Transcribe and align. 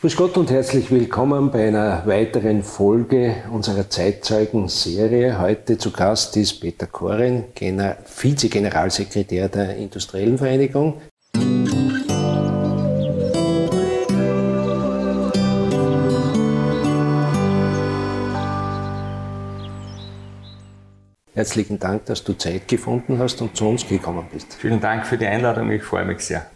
Grüß 0.00 0.16
Gott 0.16 0.38
und 0.38 0.50
herzlich 0.50 0.90
willkommen 0.90 1.50
bei 1.50 1.68
einer 1.68 2.06
weiteren 2.06 2.62
Folge 2.62 3.36
unserer 3.52 3.90
Zeitzeugen-Serie. 3.90 5.38
Heute 5.38 5.76
zu 5.76 5.90
Gast 5.90 6.38
ist 6.38 6.58
Peter 6.58 6.86
Koren, 6.86 7.44
Vize-Generalsekretär 8.06 9.50
der 9.50 9.76
Industriellen 9.76 10.38
Vereinigung. 10.38 11.02
Herzlichen 21.34 21.78
Dank, 21.78 22.06
dass 22.06 22.24
du 22.24 22.32
Zeit 22.32 22.66
gefunden 22.68 23.18
hast 23.18 23.42
und 23.42 23.54
zu 23.54 23.68
uns 23.68 23.86
gekommen 23.86 24.24
bist. 24.32 24.54
Vielen 24.54 24.80
Dank 24.80 25.06
für 25.06 25.18
die 25.18 25.26
Einladung, 25.26 25.70
ich 25.70 25.82
freue 25.82 26.06
mich 26.06 26.20
sehr. 26.20 26.46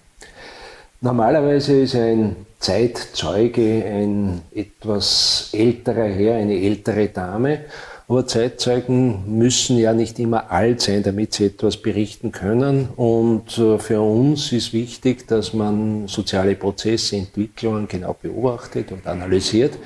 Normalerweise 1.05 1.83
ist 1.83 1.97
ein 1.97 2.35
Zeitzeuge 2.61 3.85
ein 3.85 4.41
etwas 4.55 5.51
älterer 5.53 6.07
Herr, 6.07 6.37
eine 6.37 6.55
ältere 6.55 7.09
Dame. 7.09 7.67
Aber 8.09 8.27
Zeitzeugen 8.27 9.39
müssen 9.39 9.77
ja 9.77 9.93
nicht 9.93 10.19
immer 10.19 10.51
alt 10.51 10.81
sein, 10.81 11.03
damit 11.03 11.35
sie 11.35 11.45
etwas 11.45 11.77
berichten 11.77 12.33
können. 12.33 12.89
Und 12.97 13.59
äh, 13.59 13.79
für 13.79 14.01
uns 14.01 14.51
ist 14.53 14.73
wichtig, 14.73 15.29
dass 15.29 15.53
man 15.53 16.09
soziale 16.09 16.55
Prozesse, 16.55 17.17
Entwicklungen 17.17 17.87
genau 17.87 18.17
beobachtet 18.19 18.91
und 18.91 19.07
analysiert. 19.07 19.77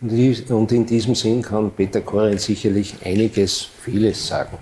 Und 0.00 0.72
in 0.72 0.84
diesem 0.84 1.14
Sinn 1.14 1.42
kann 1.42 1.70
Peter 1.70 2.00
Koren 2.00 2.38
sicherlich 2.38 2.96
einiges, 3.04 3.68
vieles 3.84 4.26
sagen. 4.26 4.58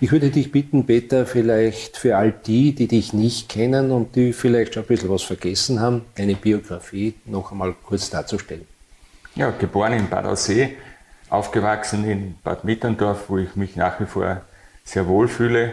Ich 0.00 0.12
würde 0.12 0.30
dich 0.30 0.52
bitten, 0.52 0.86
Peter, 0.86 1.26
vielleicht 1.26 1.96
für 1.96 2.16
all 2.16 2.32
die, 2.32 2.74
die 2.74 2.86
dich 2.86 3.12
nicht 3.12 3.48
kennen 3.48 3.90
und 3.90 4.14
die 4.16 4.32
vielleicht 4.32 4.74
schon 4.74 4.84
ein 4.84 4.86
bisschen 4.86 5.10
was 5.10 5.22
vergessen 5.22 5.80
haben, 5.80 6.04
deine 6.16 6.34
Biografie 6.34 7.14
noch 7.24 7.52
einmal 7.52 7.74
kurz 7.82 8.10
darzustellen. 8.10 8.66
Ja, 9.34 9.50
geboren 9.50 9.92
in 9.92 10.08
Bad 10.08 10.26
Aussee, 10.26 10.76
aufgewachsen 11.28 12.04
in 12.04 12.36
Bad 12.42 12.64
Mitterndorf, 12.64 13.28
wo 13.28 13.38
ich 13.38 13.56
mich 13.56 13.76
nach 13.76 14.00
wie 14.00 14.06
vor 14.06 14.42
sehr 14.84 15.06
wohl 15.08 15.28
fühle. 15.28 15.72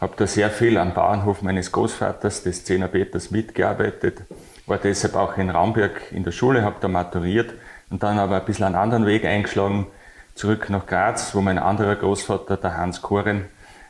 Habe 0.00 0.14
da 0.16 0.26
sehr 0.26 0.50
viel 0.50 0.76
am 0.78 0.94
Bauernhof 0.94 1.42
meines 1.42 1.70
Großvaters, 1.70 2.42
des 2.42 2.64
Zehner 2.64 2.88
Peters, 2.88 3.30
mitgearbeitet. 3.30 4.22
War 4.66 4.78
deshalb 4.78 5.14
auch 5.14 5.36
in 5.36 5.50
Raumberg 5.50 6.12
in 6.12 6.24
der 6.24 6.32
Schule, 6.32 6.62
habe 6.62 6.76
da 6.80 6.88
maturiert 6.88 7.54
und 7.90 8.02
dann 8.02 8.18
aber 8.18 8.40
ein 8.40 8.44
bisschen 8.44 8.64
einen 8.64 8.74
anderen 8.74 9.06
Weg 9.06 9.24
eingeschlagen, 9.24 9.86
zurück 10.34 10.70
nach 10.70 10.86
Graz, 10.86 11.34
wo 11.34 11.40
mein 11.40 11.58
anderer 11.58 11.96
Großvater, 11.96 12.56
der 12.56 12.76
Hans 12.76 13.02
Koren, 13.02 13.46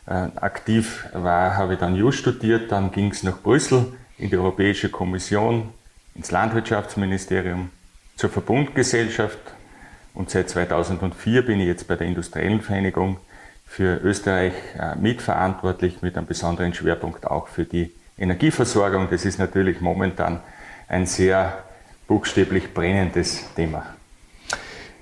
äh, 0.06 0.28
aktiv 0.36 1.06
war, 1.12 1.56
habe 1.56 1.74
ich 1.74 1.78
dann 1.78 1.94
Jus 1.94 2.16
studiert. 2.16 2.70
Dann 2.70 2.90
ging 2.90 3.10
es 3.10 3.22
nach 3.22 3.38
Brüssel 3.38 3.94
in 4.18 4.30
die 4.30 4.36
Europäische 4.36 4.90
Kommission, 4.90 5.70
ins 6.14 6.30
Landwirtschaftsministerium, 6.30 7.70
zur 8.16 8.30
Verbundgesellschaft 8.30 9.38
und 10.14 10.30
seit 10.30 10.48
2004 10.48 11.44
bin 11.44 11.60
ich 11.60 11.66
jetzt 11.66 11.88
bei 11.88 11.96
der 11.96 12.06
Industriellen 12.06 12.60
Vereinigung 12.60 13.18
für 13.66 13.96
Österreich 13.96 14.52
äh, 14.78 14.94
mitverantwortlich 14.94 16.02
mit 16.02 16.16
einem 16.16 16.26
besonderen 16.26 16.72
Schwerpunkt 16.72 17.26
auch 17.26 17.48
für 17.48 17.64
die 17.64 17.92
Energieversorgung. 18.16 19.08
Das 19.10 19.24
ist 19.24 19.38
natürlich 19.38 19.80
momentan 19.80 20.40
ein 20.86 21.06
sehr 21.06 21.64
buchstäblich 22.06 22.72
brennendes 22.72 23.52
Thema. 23.54 23.93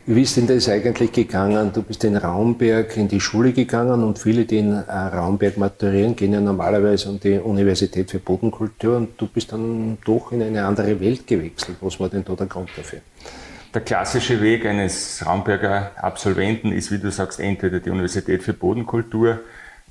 Wie 0.04 0.22
ist 0.22 0.36
denn 0.36 0.48
das 0.48 0.68
eigentlich 0.68 1.12
gegangen? 1.12 1.72
Du 1.72 1.80
bist 1.80 2.02
in 2.02 2.16
Raumberg 2.16 2.96
in 2.96 3.06
die 3.06 3.20
Schule 3.20 3.52
gegangen 3.52 4.02
und 4.02 4.18
viele, 4.18 4.44
die 4.44 4.58
in 4.58 4.72
äh, 4.72 4.92
Raumberg 4.92 5.58
maturieren, 5.58 6.16
gehen 6.16 6.32
ja 6.32 6.40
normalerweise 6.40 7.08
an 7.08 7.20
die 7.20 7.38
Universität 7.38 8.10
für 8.10 8.18
Bodenkultur 8.18 8.96
und 8.96 9.10
du 9.20 9.28
bist 9.28 9.52
dann 9.52 9.98
doch 10.04 10.32
in 10.32 10.42
eine 10.42 10.64
andere 10.64 10.98
Welt 10.98 11.24
gewechselt. 11.28 11.76
Was 11.80 12.00
war 12.00 12.08
denn 12.08 12.24
da 12.24 12.34
der 12.34 12.48
Grund 12.48 12.70
dafür? 12.76 12.98
Der 13.72 13.82
klassische 13.82 14.42
Weg 14.42 14.66
eines 14.66 15.24
Raumberger 15.24 15.92
Absolventen 15.94 16.72
ist, 16.72 16.90
wie 16.90 16.98
du 16.98 17.12
sagst, 17.12 17.38
entweder 17.38 17.78
die 17.78 17.90
Universität 17.90 18.42
für 18.42 18.54
Bodenkultur 18.54 19.38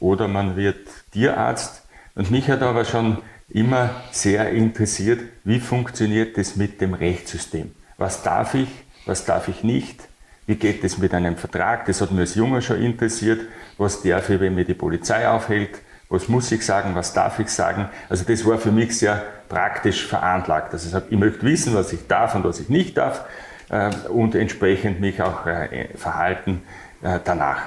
oder 0.01 0.27
man 0.27 0.57
wird 0.57 0.89
Tierarzt. 1.13 1.83
Und 2.15 2.31
mich 2.31 2.49
hat 2.49 2.63
aber 2.63 2.83
schon 2.83 3.19
immer 3.47 3.91
sehr 4.11 4.49
interessiert, 4.49 5.21
wie 5.45 5.61
funktioniert 5.61 6.37
das 6.37 6.57
mit 6.57 6.81
dem 6.81 6.95
Rechtssystem? 6.95 7.71
Was 7.97 8.23
darf 8.23 8.55
ich? 8.55 8.67
Was 9.05 9.25
darf 9.25 9.47
ich 9.47 9.63
nicht, 9.63 9.99
wie 10.47 10.55
geht 10.55 10.83
es 10.83 10.97
mit 10.97 11.13
einem 11.13 11.37
Vertrag, 11.37 11.85
das 11.85 12.01
hat 12.01 12.11
mich 12.11 12.21
als 12.21 12.35
Junger 12.35 12.61
schon 12.61 12.81
interessiert, 12.81 13.41
was 13.77 14.01
darf 14.01 14.29
ich, 14.29 14.39
wenn 14.39 14.55
mir 14.55 14.65
die 14.65 14.73
Polizei 14.73 15.27
aufhält, 15.27 15.79
was 16.09 16.27
muss 16.27 16.51
ich 16.51 16.65
sagen, 16.65 16.93
was 16.93 17.13
darf 17.13 17.39
ich 17.39 17.47
sagen. 17.49 17.89
Also 18.09 18.25
das 18.25 18.45
war 18.45 18.57
für 18.57 18.71
mich 18.71 18.97
sehr 18.97 19.23
praktisch 19.47 20.05
veranlagt. 20.05 20.73
Also 20.73 21.01
ich, 21.09 21.17
möchte 21.17 21.43
wissen, 21.43 21.73
was 21.73 21.93
ich 21.93 22.05
darf 22.07 22.35
und 22.35 22.43
was 22.43 22.59
ich 22.59 22.67
nicht 22.67 22.97
darf 22.97 23.25
äh, 23.69 23.89
und 24.09 24.35
entsprechend 24.35 24.99
mich 24.99 25.21
auch 25.21 25.45
äh, 25.45 25.87
verhalten 25.95 26.63
äh, 27.01 27.19
danach. 27.23 27.61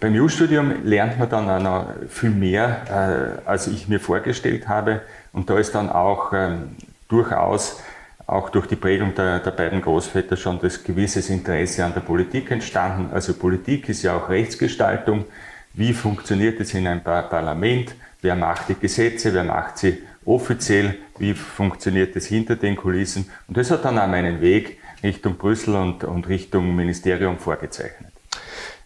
Beim 0.00 0.14
U-Studium 0.14 0.84
lernt 0.84 1.18
man 1.18 1.28
dann 1.28 1.50
auch 1.50 1.60
noch 1.60 1.86
viel 2.08 2.30
mehr, 2.30 3.42
als 3.44 3.66
ich 3.66 3.86
mir 3.86 4.00
vorgestellt 4.00 4.66
habe. 4.66 5.02
Und 5.34 5.50
da 5.50 5.58
ist 5.58 5.74
dann 5.74 5.90
auch 5.90 6.32
ähm, 6.32 6.74
durchaus 7.08 7.82
auch 8.30 8.50
durch 8.50 8.66
die 8.66 8.76
Prägung 8.76 9.14
der, 9.14 9.40
der, 9.40 9.50
beiden 9.50 9.82
Großväter 9.82 10.36
schon 10.36 10.60
das 10.60 10.84
gewisses 10.84 11.30
Interesse 11.30 11.84
an 11.84 11.94
der 11.94 12.00
Politik 12.00 12.50
entstanden. 12.52 13.12
Also 13.12 13.34
Politik 13.34 13.88
ist 13.88 14.02
ja 14.02 14.16
auch 14.16 14.28
Rechtsgestaltung. 14.28 15.24
Wie 15.74 15.92
funktioniert 15.92 16.60
es 16.60 16.72
in 16.74 16.86
einem 16.86 17.02
Parlament? 17.02 17.94
Wer 18.22 18.36
macht 18.36 18.68
die 18.68 18.74
Gesetze? 18.74 19.34
Wer 19.34 19.44
macht 19.44 19.78
sie 19.78 19.98
offiziell? 20.24 20.96
Wie 21.18 21.34
funktioniert 21.34 22.14
es 22.14 22.26
hinter 22.26 22.54
den 22.54 22.76
Kulissen? 22.76 23.28
Und 23.48 23.56
das 23.56 23.70
hat 23.72 23.84
dann 23.84 23.98
auch 23.98 24.06
meinen 24.06 24.40
Weg 24.40 24.78
Richtung 25.02 25.36
Brüssel 25.36 25.74
und, 25.74 26.04
und 26.04 26.28
Richtung 26.28 26.76
Ministerium 26.76 27.36
vorgezeichnet. 27.36 28.09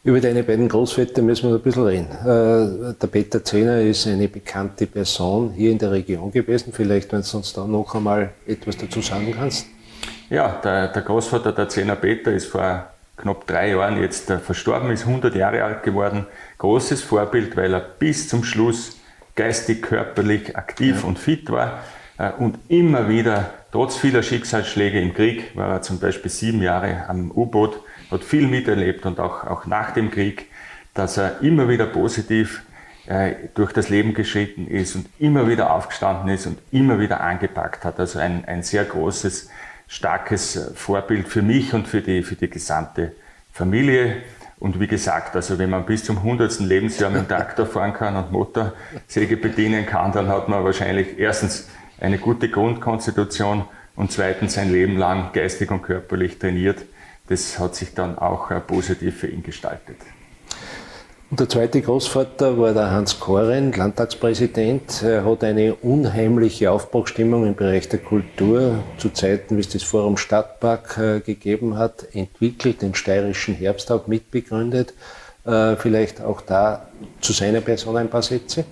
Über 0.04 0.20
deine 0.20 0.42
beiden 0.42 0.68
Großväter 0.68 1.22
müssen 1.22 1.48
wir 1.48 1.56
ein 1.56 1.62
bisschen 1.62 1.86
reden. 1.86 2.10
Äh, 2.10 2.92
der 3.00 3.06
Peter 3.06 3.42
Zehner 3.42 3.80
ist 3.80 4.06
eine 4.06 4.28
bekannte 4.28 4.86
Person 4.86 5.54
hier 5.56 5.70
in 5.70 5.78
der 5.78 5.92
Region 5.92 6.30
gewesen. 6.30 6.74
Vielleicht, 6.74 7.10
wenn 7.10 7.22
du 7.22 7.36
uns 7.38 7.54
da 7.54 7.66
noch 7.66 7.94
einmal 7.94 8.32
etwas 8.46 8.76
dazu 8.76 9.00
sagen 9.00 9.34
kannst. 9.34 9.66
Ja, 10.28 10.60
der, 10.62 10.88
der 10.88 11.00
Großvater 11.00 11.52
der 11.52 11.70
Zehner 11.70 11.96
Peter 11.96 12.32
ist 12.32 12.48
vor 12.48 12.90
knapp 13.16 13.46
drei 13.46 13.70
Jahren 13.70 13.98
jetzt 13.98 14.28
äh, 14.28 14.38
verstorben, 14.38 14.90
ist 14.90 15.06
100 15.06 15.34
Jahre 15.34 15.64
alt 15.64 15.82
geworden. 15.82 16.26
Großes 16.58 17.00
Vorbild, 17.00 17.56
weil 17.56 17.72
er 17.72 17.80
bis 17.80 18.28
zum 18.28 18.44
Schluss 18.44 18.98
geistig, 19.34 19.80
körperlich 19.80 20.54
aktiv 20.54 21.00
ja. 21.00 21.08
und 21.08 21.18
fit 21.18 21.50
war 21.50 21.82
äh, 22.18 22.30
und 22.32 22.58
immer 22.68 23.08
wieder, 23.08 23.54
trotz 23.72 23.96
vieler 23.96 24.22
Schicksalsschläge 24.22 25.00
im 25.00 25.14
Krieg, 25.14 25.56
war 25.56 25.70
er 25.70 25.80
zum 25.80 25.98
Beispiel 25.98 26.30
sieben 26.30 26.60
Jahre 26.60 27.04
am 27.08 27.30
U-Boot, 27.30 27.80
hat 28.10 28.24
viel 28.24 28.46
miterlebt 28.46 29.06
und 29.06 29.20
auch, 29.20 29.44
auch 29.44 29.66
nach 29.66 29.92
dem 29.92 30.10
Krieg, 30.10 30.46
dass 30.94 31.16
er 31.16 31.40
immer 31.42 31.68
wieder 31.68 31.86
positiv 31.86 32.62
äh, 33.06 33.34
durch 33.54 33.72
das 33.72 33.88
Leben 33.88 34.14
geschritten 34.14 34.66
ist 34.66 34.94
und 34.94 35.06
immer 35.18 35.48
wieder 35.48 35.72
aufgestanden 35.72 36.28
ist 36.28 36.46
und 36.46 36.58
immer 36.70 36.98
wieder 37.00 37.20
angepackt 37.20 37.84
hat. 37.84 38.00
Also 38.00 38.18
ein, 38.18 38.44
ein 38.46 38.62
sehr 38.62 38.84
großes, 38.84 39.50
starkes 39.86 40.72
Vorbild 40.74 41.28
für 41.28 41.42
mich 41.42 41.74
und 41.74 41.86
für 41.86 42.00
die, 42.00 42.22
für 42.22 42.36
die 42.36 42.48
gesamte 42.48 43.12
Familie. 43.52 44.22
Und 44.58 44.80
wie 44.80 44.86
gesagt, 44.86 45.36
also 45.36 45.58
wenn 45.58 45.70
man 45.70 45.84
bis 45.84 46.04
zum 46.04 46.18
100. 46.18 46.60
Lebensjahr 46.60 47.10
mit 47.10 47.22
dem 47.22 47.28
Traktor 47.28 47.66
fahren 47.66 47.92
kann 47.92 48.16
und 48.16 48.32
Motorsäge 48.32 49.36
bedienen 49.36 49.84
kann, 49.84 50.12
dann 50.12 50.28
hat 50.28 50.48
man 50.48 50.64
wahrscheinlich 50.64 51.18
erstens 51.18 51.68
eine 52.00 52.18
gute 52.18 52.48
Grundkonstitution 52.48 53.66
und 53.96 54.12
zweitens 54.12 54.54
sein 54.54 54.72
Leben 54.72 54.96
lang 54.96 55.32
geistig 55.32 55.70
und 55.70 55.82
körperlich 55.82 56.38
trainiert 56.38 56.78
das 57.28 57.58
hat 57.58 57.74
sich 57.74 57.94
dann 57.94 58.18
auch 58.18 58.50
äh, 58.50 58.60
positiv 58.60 59.18
für 59.18 59.28
ihn 59.28 59.42
gestaltet. 59.42 59.96
Und 61.30 61.40
der 61.40 61.48
zweite 61.48 61.80
Großvater 61.80 62.58
war 62.58 62.74
der 62.74 62.90
Hans 62.90 63.18
Koren, 63.18 63.72
Landtagspräsident. 63.72 65.02
Er 65.02 65.24
hat 65.24 65.42
eine 65.42 65.74
unheimliche 65.74 66.70
Aufbruchstimmung 66.70 67.46
im 67.46 67.54
Bereich 67.56 67.88
der 67.88 67.98
Kultur 67.98 68.84
zu 68.98 69.10
Zeiten, 69.10 69.56
wie 69.56 69.60
es 69.60 69.68
das 69.68 69.82
Forum 69.82 70.16
Stadtpark 70.16 70.98
äh, 70.98 71.20
gegeben 71.20 71.76
hat, 71.76 72.06
entwickelt, 72.14 72.82
den 72.82 72.94
steirischen 72.94 73.54
Herbsttag 73.54 74.06
mitbegründet. 74.06 74.94
Äh, 75.44 75.76
vielleicht 75.76 76.20
auch 76.20 76.40
da 76.40 76.88
zu 77.20 77.32
seiner 77.32 77.62
Person 77.62 77.96
ein 77.96 78.10
paar 78.10 78.22
Sätze? 78.22 78.64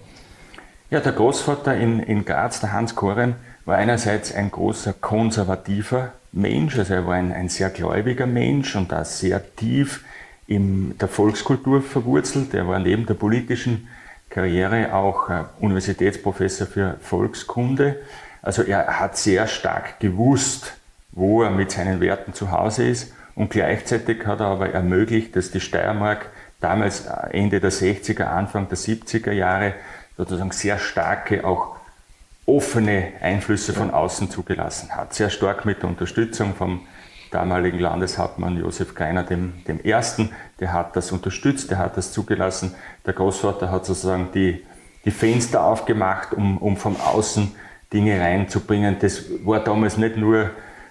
Ja, 0.90 1.00
der 1.00 1.12
Großvater 1.12 1.74
in, 1.74 2.00
in 2.00 2.24
Graz, 2.24 2.60
der 2.60 2.72
Hans 2.72 2.94
Koren, 2.94 3.34
war 3.64 3.76
einerseits 3.76 4.32
ein 4.34 4.50
großer 4.50 4.92
konservativer 4.92 6.12
Mensch, 6.32 6.78
also 6.78 6.94
er 6.94 7.06
war 7.06 7.14
ein, 7.14 7.32
ein 7.32 7.48
sehr 7.48 7.70
gläubiger 7.70 8.26
Mensch 8.26 8.74
und 8.74 8.92
auch 8.92 9.04
sehr 9.04 9.54
tief 9.56 10.04
in 10.46 10.96
der 10.98 11.08
Volkskultur 11.08 11.82
verwurzelt. 11.82 12.54
Er 12.54 12.66
war 12.66 12.78
neben 12.78 13.06
der 13.06 13.14
politischen 13.14 13.88
Karriere 14.30 14.94
auch 14.94 15.28
äh, 15.28 15.44
Universitätsprofessor 15.60 16.66
für 16.66 16.96
Volkskunde. 17.02 17.96
Also 18.40 18.62
er 18.62 18.98
hat 18.98 19.16
sehr 19.16 19.46
stark 19.46 20.00
gewusst, 20.00 20.74
wo 21.12 21.42
er 21.42 21.50
mit 21.50 21.70
seinen 21.70 22.00
Werten 22.00 22.32
zu 22.32 22.50
Hause 22.50 22.88
ist 22.88 23.12
und 23.34 23.50
gleichzeitig 23.50 24.26
hat 24.26 24.40
er 24.40 24.46
aber 24.46 24.70
ermöglicht, 24.70 25.36
dass 25.36 25.50
die 25.50 25.60
Steiermark 25.60 26.30
damals 26.60 27.06
äh, 27.06 27.38
Ende 27.38 27.60
der 27.60 27.72
60er, 27.72 28.24
Anfang 28.24 28.68
der 28.68 28.78
70er 28.78 29.32
Jahre 29.32 29.74
sozusagen 30.16 30.52
sehr 30.52 30.78
starke 30.78 31.46
auch 31.46 31.76
offene 32.46 33.12
Einflüsse 33.20 33.72
von 33.72 33.90
außen 33.90 34.30
zugelassen 34.30 34.90
hat. 34.96 35.14
Sehr 35.14 35.30
stark 35.30 35.64
mit 35.64 35.82
der 35.82 35.88
Unterstützung 35.88 36.54
vom 36.54 36.80
damaligen 37.30 37.78
Landeshauptmann 37.78 38.58
Josef 38.58 38.94
Greiner 38.94 39.22
dem, 39.22 39.64
dem 39.66 39.80
Ersten. 39.80 40.30
Der 40.60 40.72
hat 40.72 40.96
das 40.96 41.12
unterstützt, 41.12 41.70
der 41.70 41.78
hat 41.78 41.96
das 41.96 42.12
zugelassen. 42.12 42.74
Der 43.06 43.14
Großvater 43.14 43.70
hat 43.70 43.86
sozusagen 43.86 44.28
die, 44.34 44.64
die 45.04 45.10
Fenster 45.10 45.64
aufgemacht, 45.64 46.34
um, 46.34 46.58
um 46.58 46.76
von 46.76 46.96
außen 46.96 47.52
Dinge 47.92 48.20
reinzubringen. 48.20 48.96
Das 49.00 49.24
war 49.44 49.60
damals 49.60 49.96
nicht 49.96 50.16
nur 50.16 50.50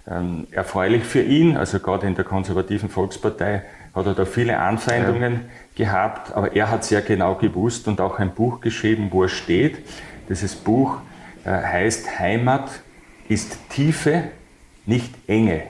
ähm, 0.10 0.48
erfreulich 0.52 1.04
für 1.04 1.22
ihn, 1.22 1.58
also 1.58 1.80
gerade 1.80 2.08
in 2.08 2.16
der 2.16 2.26
konservativen 2.26 2.90
Volkspartei 2.90 3.64
hat 3.94 4.06
er 4.06 4.14
da 4.14 4.26
viele 4.26 4.58
Anfeindungen 4.58 5.34
ja. 5.34 5.86
gehabt, 5.86 6.34
aber 6.34 6.56
er 6.56 6.72
hat 6.72 6.86
sehr 6.86 7.02
genau 7.02 7.36
gewusst 7.36 7.88
und 7.88 8.00
auch 8.00 8.20
ein 8.20 8.34
Buch 8.34 8.62
geschrieben, 8.62 9.10
wo 9.12 9.24
er 9.24 9.30
steht. 9.30 9.80
Dieses 10.30 10.56
Buch 10.56 10.98
heißt 11.46 12.20
Heimat 12.20 12.70
ist 13.30 13.58
Tiefe, 13.70 14.26
nicht 14.86 15.14
Enge. 15.28 15.64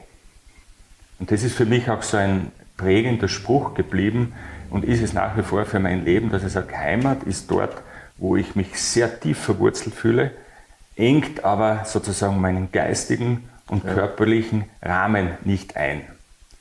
Und 1.19 1.31
das 1.31 1.43
ist 1.43 1.55
für 1.55 1.65
mich 1.65 1.89
auch 1.89 2.01
so 2.01 2.17
ein 2.17 2.51
prägender 2.77 3.27
Spruch 3.27 3.75
geblieben 3.75 4.33
und 4.71 4.85
ist 4.85 5.01
es 5.01 5.13
nach 5.13 5.37
wie 5.37 5.43
vor 5.43 5.65
für 5.65 5.79
mein 5.79 6.03
Leben, 6.03 6.31
dass 6.31 6.43
ich 6.43 6.51
sage, 6.51 6.75
Heimat 6.75 7.23
ist 7.23 7.51
dort, 7.51 7.81
wo 8.17 8.35
ich 8.35 8.55
mich 8.55 8.79
sehr 8.81 9.19
tief 9.19 9.37
verwurzelt 9.37 9.93
fühle, 9.93 10.31
engt 10.95 11.43
aber 11.43 11.85
sozusagen 11.85 12.41
meinen 12.41 12.71
geistigen 12.71 13.49
und 13.67 13.85
körperlichen 13.85 14.65
Rahmen 14.81 15.29
nicht 15.43 15.75
ein. 15.77 16.01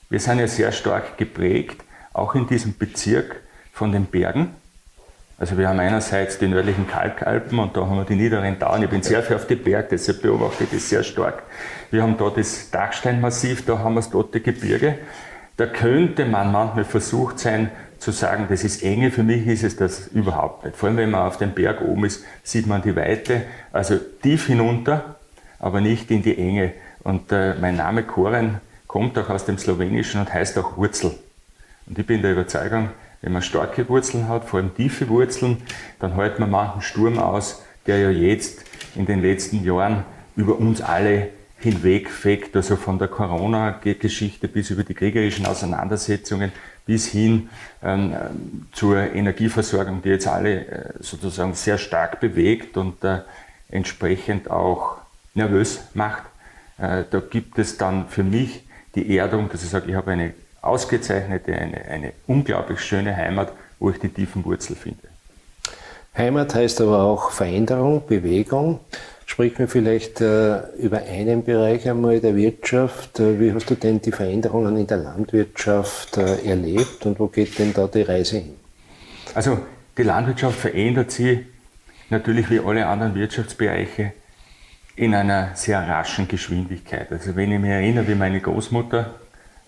Wir 0.08 0.20
sind 0.20 0.38
ja 0.38 0.46
sehr 0.46 0.72
stark 0.72 1.18
geprägt, 1.18 1.82
auch 2.12 2.34
in 2.34 2.46
diesem 2.46 2.76
Bezirk 2.76 3.42
von 3.72 3.92
den 3.92 4.06
Bergen. 4.06 4.54
Also 5.40 5.56
wir 5.56 5.70
haben 5.70 5.80
einerseits 5.80 6.36
die 6.36 6.48
nördlichen 6.48 6.86
Kalkalpen 6.86 7.58
und 7.60 7.74
da 7.74 7.80
haben 7.80 7.96
wir 7.96 8.04
die 8.04 8.14
niederen 8.14 8.58
Dauern. 8.58 8.82
Ich 8.82 8.90
bin 8.90 9.02
sehr 9.02 9.22
viel 9.22 9.36
auf 9.36 9.46
die 9.46 9.54
Berge, 9.54 9.88
deshalb 9.92 10.20
beobachte 10.20 10.64
ich 10.64 10.70
das 10.70 10.90
sehr 10.90 11.02
stark. 11.02 11.44
Wir 11.90 12.02
haben 12.02 12.18
da 12.18 12.28
das 12.28 12.70
Dachsteinmassiv, 12.70 13.64
da 13.64 13.78
haben 13.78 13.94
wir 13.94 14.02
das 14.02 14.10
Tote 14.10 14.40
Gebirge. 14.40 14.98
Da 15.56 15.64
könnte 15.64 16.26
man 16.26 16.52
manchmal 16.52 16.84
versucht 16.84 17.38
sein 17.38 17.70
zu 17.98 18.10
sagen, 18.10 18.48
das 18.50 18.64
ist 18.64 18.82
enge, 18.82 19.10
für 19.10 19.22
mich 19.22 19.46
ist 19.46 19.64
es 19.64 19.76
das 19.76 20.08
überhaupt 20.08 20.66
nicht. 20.66 20.76
Vor 20.76 20.90
allem 20.90 20.98
wenn 20.98 21.10
man 21.10 21.26
auf 21.26 21.38
dem 21.38 21.52
Berg 21.52 21.80
oben 21.80 22.04
ist, 22.04 22.22
sieht 22.42 22.66
man 22.66 22.82
die 22.82 22.94
Weite, 22.94 23.44
also 23.72 23.96
tief 23.96 24.46
hinunter, 24.46 25.16
aber 25.58 25.80
nicht 25.80 26.10
in 26.10 26.22
die 26.22 26.36
Enge. 26.36 26.74
Und 27.02 27.32
äh, 27.32 27.54
mein 27.54 27.76
Name 27.76 28.02
Koren 28.02 28.60
kommt 28.86 29.16
auch 29.16 29.30
aus 29.30 29.46
dem 29.46 29.56
Slowenischen 29.56 30.20
und 30.20 30.34
heißt 30.34 30.58
auch 30.58 30.76
Wurzel. 30.76 31.12
Und 31.86 31.98
ich 31.98 32.06
bin 32.06 32.20
der 32.20 32.32
Überzeugung, 32.32 32.90
wenn 33.22 33.32
man 33.32 33.42
starke 33.42 33.88
Wurzeln 33.88 34.28
hat, 34.28 34.44
vor 34.44 34.60
allem 34.60 34.74
tiefe 34.74 35.08
Wurzeln, 35.08 35.58
dann 35.98 36.14
hält 36.14 36.38
man 36.38 36.50
manchen 36.50 36.82
Sturm 36.82 37.18
aus, 37.18 37.62
der 37.86 37.98
ja 37.98 38.10
jetzt 38.10 38.64
in 38.94 39.06
den 39.06 39.20
letzten 39.20 39.64
Jahren 39.64 40.04
über 40.36 40.58
uns 40.58 40.80
alle 40.80 41.28
hinwegfegt, 41.58 42.56
also 42.56 42.76
von 42.76 42.98
der 42.98 43.08
Corona-Geschichte 43.08 44.48
bis 44.48 44.70
über 44.70 44.82
die 44.82 44.94
kriegerischen 44.94 45.44
Auseinandersetzungen 45.44 46.52
bis 46.86 47.06
hin 47.06 47.50
ähm, 47.82 48.14
zur 48.72 48.96
Energieversorgung, 48.96 50.00
die 50.02 50.08
jetzt 50.08 50.26
alle 50.26 50.66
äh, 50.66 50.92
sozusagen 51.00 51.54
sehr 51.54 51.76
stark 51.76 52.18
bewegt 52.20 52.78
und 52.78 53.04
äh, 53.04 53.20
entsprechend 53.68 54.50
auch 54.50 54.96
nervös 55.34 55.80
macht. 55.92 56.22
Äh, 56.78 57.04
da 57.10 57.20
gibt 57.20 57.58
es 57.58 57.76
dann 57.76 58.08
für 58.08 58.24
mich 58.24 58.64
die 58.94 59.16
Erdung, 59.16 59.50
dass 59.50 59.62
ich 59.62 59.68
sage, 59.68 59.90
ich 59.90 59.94
habe 59.94 60.12
eine 60.12 60.32
ausgezeichnete, 60.62 61.54
eine, 61.54 61.84
eine 61.86 62.12
unglaublich 62.26 62.80
schöne 62.80 63.16
Heimat, 63.16 63.52
wo 63.78 63.90
ich 63.90 63.98
die 63.98 64.08
tiefen 64.08 64.44
Wurzeln 64.44 64.78
finde. 64.78 65.08
Heimat 66.16 66.54
heißt 66.54 66.80
aber 66.80 67.02
auch 67.02 67.30
Veränderung, 67.30 68.06
Bewegung. 68.06 68.80
Sprich 69.26 69.58
mir 69.58 69.68
vielleicht 69.68 70.20
äh, 70.20 70.60
über 70.76 70.98
einen 70.98 71.44
Bereich 71.44 71.88
einmal 71.88 72.18
der 72.18 72.34
Wirtschaft. 72.34 73.20
Äh, 73.20 73.38
wie 73.38 73.52
hast 73.52 73.70
du 73.70 73.76
denn 73.76 74.02
die 74.02 74.10
Veränderungen 74.10 74.76
in 74.76 74.88
der 74.88 74.96
Landwirtschaft 74.96 76.16
äh, 76.16 76.44
erlebt 76.44 77.06
und 77.06 77.20
wo 77.20 77.28
geht 77.28 77.58
denn 77.58 77.72
da 77.72 77.86
die 77.86 78.02
Reise 78.02 78.38
hin? 78.38 78.56
Also 79.34 79.58
die 79.96 80.02
Landwirtschaft 80.02 80.58
verändert 80.58 81.12
sich 81.12 81.38
natürlich 82.10 82.50
wie 82.50 82.58
alle 82.58 82.86
anderen 82.86 83.14
Wirtschaftsbereiche 83.14 84.12
in 84.96 85.14
einer 85.14 85.54
sehr 85.54 85.78
raschen 85.86 86.26
Geschwindigkeit. 86.26 87.12
Also 87.12 87.36
wenn 87.36 87.52
ich 87.52 87.60
mich 87.60 87.70
erinnere, 87.70 88.08
wie 88.08 88.16
meine 88.16 88.40
Großmutter 88.40 89.14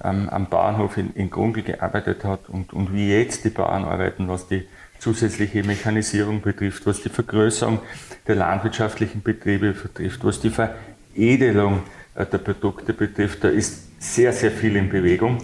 ähm, 0.03 0.29
am 0.29 0.47
Bauernhof 0.47 0.97
in, 0.97 1.15
in 1.15 1.31
Grungel 1.31 1.63
gearbeitet 1.63 2.25
hat 2.25 2.49
und, 2.49 2.73
und 2.73 2.93
wie 2.93 3.11
jetzt 3.11 3.45
die 3.45 3.51
Bauern 3.51 3.85
arbeiten, 3.85 4.29
was 4.29 4.49
die 4.49 4.67
zusätzliche 4.99 5.65
Mechanisierung 5.65 6.41
betrifft, 6.41 6.87
was 6.87 7.03
die 7.03 7.09
Vergrößerung 7.09 7.81
der 8.27 8.37
landwirtschaftlichen 8.37 9.23
Betriebe 9.23 9.73
betrifft, 9.73 10.25
was 10.25 10.41
die 10.41 10.51
Veredelung 10.51 11.83
äh, 12.15 12.27
der 12.27 12.39
Produkte 12.39 12.93
betrifft, 12.93 13.45
da 13.45 13.49
ist 13.49 14.01
sehr, 14.01 14.33
sehr 14.33 14.51
viel 14.51 14.77
in 14.77 14.89
Bewegung. 14.89 15.39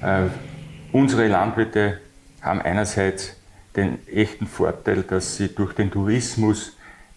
Äh, 0.00 0.24
unsere 0.92 1.28
Landwirte 1.28 2.00
haben 2.40 2.60
einerseits 2.60 3.36
den 3.76 3.98
echten 4.06 4.46
Vorteil, 4.46 5.02
dass 5.02 5.36
sie 5.36 5.48
durch 5.48 5.72
den 5.74 5.90
Tourismus 5.90 6.76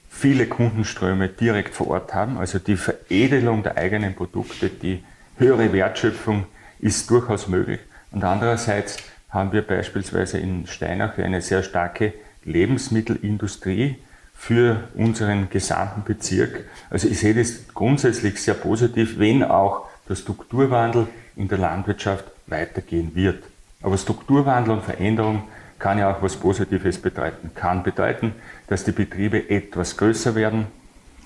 viele 0.10 0.48
Kundenströme 0.48 1.28
direkt 1.30 1.76
vor 1.76 1.90
Ort 1.90 2.14
haben, 2.14 2.38
also 2.38 2.58
die 2.58 2.78
Veredelung 2.78 3.62
der 3.62 3.78
eigenen 3.78 4.16
Produkte, 4.16 4.70
die 4.70 5.04
höhere 5.38 5.72
Wertschöpfung 5.72 6.46
ist 6.80 7.10
durchaus 7.10 7.48
möglich. 7.48 7.80
Und 8.12 8.24
andererseits 8.24 8.98
haben 9.30 9.52
wir 9.52 9.62
beispielsweise 9.62 10.38
in 10.38 10.68
Steinach 10.68 11.18
eine 11.18 11.42
sehr 11.42 11.64
starke 11.64 12.14
Lebensmittelindustrie 12.44 13.98
für 14.34 14.88
unseren 14.96 15.50
gesamten 15.50 16.04
Bezirk. 16.04 16.66
Also 16.90 17.08
ich 17.08 17.20
sehe 17.20 17.34
das 17.34 17.68
grundsätzlich 17.74 18.42
sehr 18.42 18.54
positiv, 18.54 19.20
wenn 19.20 19.44
auch 19.44 19.88
der 20.08 20.16
Strukturwandel 20.16 21.08
in 21.36 21.48
der 21.48 21.58
Landwirtschaft 21.58 22.26
weitergehen 22.46 23.14
wird. 23.16 23.44
Aber 23.82 23.98
Strukturwandel 23.98 24.74
und 24.74 24.84
Veränderung 24.84 25.44
kann 25.80 26.00
ja 26.00 26.12
auch 26.12 26.22
was 26.22 26.36
Positives 26.38 27.00
bedeuten. 27.00 27.52
Kann 27.54 27.84
bedeuten, 27.84 28.34
dass 28.68 28.84
die 28.84 28.92
Betriebe 28.92 29.50
etwas 29.50 29.98
größer 29.98 30.34
werden, 30.36 30.68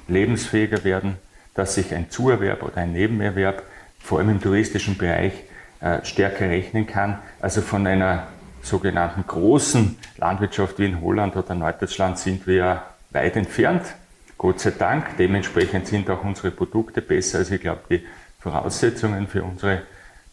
lebensfähiger 0.08 0.84
werden, 0.84 1.18
dass 1.54 1.76
sich 1.76 1.94
ein 1.94 2.10
Zuerwerb 2.10 2.64
oder 2.64 2.78
ein 2.78 2.94
Nebenerwerb 2.94 3.64
vor 4.04 4.20
allem 4.20 4.30
im 4.30 4.42
touristischen 4.42 4.98
Bereich 4.98 5.34
äh, 5.80 6.04
stärker 6.04 6.50
rechnen 6.50 6.88
kann. 6.88 7.20
Also 7.40 7.62
von 7.62 7.86
einer 7.88 8.28
sogenannten 8.62 9.26
großen 9.26 9.98
Landwirtschaft 10.18 10.80
wie 10.80 10.86
in 10.86 11.02
Holland 11.02 11.36
oder 11.36 11.56
Norddeutschland 11.56 12.20
sind 12.20 12.46
wir 12.48 12.56
ja 12.56 12.86
weit 13.12 13.36
entfernt. 13.36 13.84
Gott 14.38 14.60
sei 14.60 14.72
Dank. 14.72 15.18
Dementsprechend 15.18 15.88
sind 15.88 16.10
auch 16.10 16.24
unsere 16.24 16.52
Produkte 16.52 17.02
besser. 17.02 17.40
Also 17.40 17.56
ich 17.56 17.62
glaube, 17.62 17.82
die 17.90 18.06
Voraussetzungen 18.40 19.28
für 19.28 19.44
unsere 19.44 19.84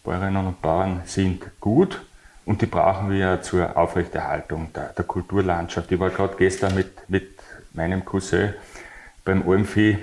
Bäuerinnen 0.02 0.46
und 0.46 0.62
Bauern 0.62 1.02
sind 1.04 1.44
gut 1.60 2.00
und 2.46 2.62
die 2.62 2.66
brauchen 2.66 3.10
wir 3.10 3.18
ja 3.18 3.42
zur 3.42 3.76
Aufrechterhaltung 3.76 4.72
der, 4.75 4.94
der 4.94 5.04
Kulturlandschaft. 5.04 5.92
Ich 5.92 6.00
war 6.00 6.08
gerade 6.08 6.34
gestern 6.38 6.75
mit, 6.75 7.08
mit 7.10 7.28
meinem 7.75 8.04
Cousin 8.04 8.54
beim 9.25 9.46
Almvieh 9.46 9.98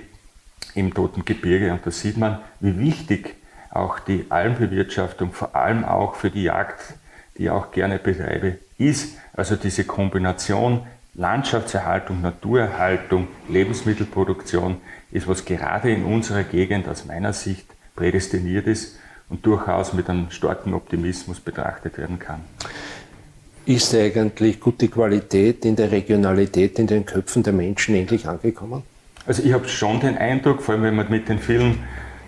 im 0.76 0.94
Toten 0.94 1.26
Gebirge 1.26 1.72
und 1.72 1.84
da 1.84 1.90
sieht 1.90 2.18
man, 2.18 2.40
wie 2.60 2.78
wichtig 2.78 3.36
auch 3.76 4.00
die 4.00 4.26
Almbewirtschaftung, 4.30 5.32
vor 5.32 5.56
allem 5.56 5.84
auch 5.84 6.16
für 6.16 6.30
die 6.30 6.44
Jagd, 6.44 6.94
die 7.38 7.44
ich 7.44 7.50
auch 7.50 7.72
gerne 7.72 8.00
betreibe, 8.00 8.58
ist. 8.78 9.18
Also 9.34 9.56
diese 9.56 9.84
Kombination 9.84 10.82
Landschaftserhaltung, 11.16 12.22
Naturerhaltung, 12.22 13.28
Lebensmittelproduktion 13.48 14.78
ist, 15.12 15.28
was 15.28 15.46
gerade 15.46 15.92
in 15.92 16.04
unserer 16.04 16.44
Gegend 16.44 16.90
aus 16.90 17.06
meiner 17.06 17.32
Sicht 17.32 17.66
prädestiniert 17.96 18.68
ist 18.68 18.98
und 19.30 19.46
durchaus 19.46 19.94
mit 19.94 20.10
einem 20.10 20.30
starken 20.30 20.74
Optimismus 20.74 21.40
betrachtet 21.40 21.98
werden 21.98 22.20
kann. 22.20 22.42
Ist 23.66 23.96
eigentlich 23.96 24.60
gute 24.60 24.90
Qualität 24.90 25.66
in 25.66 25.76
der 25.76 25.92
Regionalität 25.92 26.78
in 26.78 26.88
den 26.88 27.06
Köpfen 27.06 27.42
der 27.44 27.54
Menschen 27.54 27.96
endlich 27.96 28.28
angekommen? 28.28 28.84
Also 29.26 29.42
ich 29.42 29.54
habe 29.54 29.68
schon 29.68 30.00
den 30.02 30.18
Eindruck, 30.18 30.62
vor 30.62 30.76
allem 30.76 30.84
wenn 30.84 30.96
man 30.96 31.10
mit 31.10 31.30
den 31.30 31.40
vielen 31.40 31.80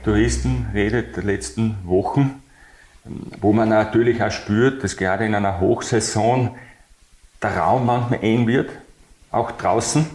Touristen 0.07 0.67
redet 0.73 1.17
der 1.17 1.25
letzten 1.25 1.75
Wochen, 1.83 2.41
wo 3.41 3.51
man 3.51 3.67
natürlich 3.67 4.23
auch 4.23 4.31
spürt, 4.31 4.81
dass 4.81 4.95
gerade 4.95 5.25
in 5.25 5.35
einer 5.35 5.59
Hochsaison 5.59 6.55
der 7.41 7.57
Raum 7.57 7.85
manchmal 7.87 8.23
eng 8.23 8.47
wird, 8.47 8.69
auch 9.31 9.51
draußen 9.51 10.05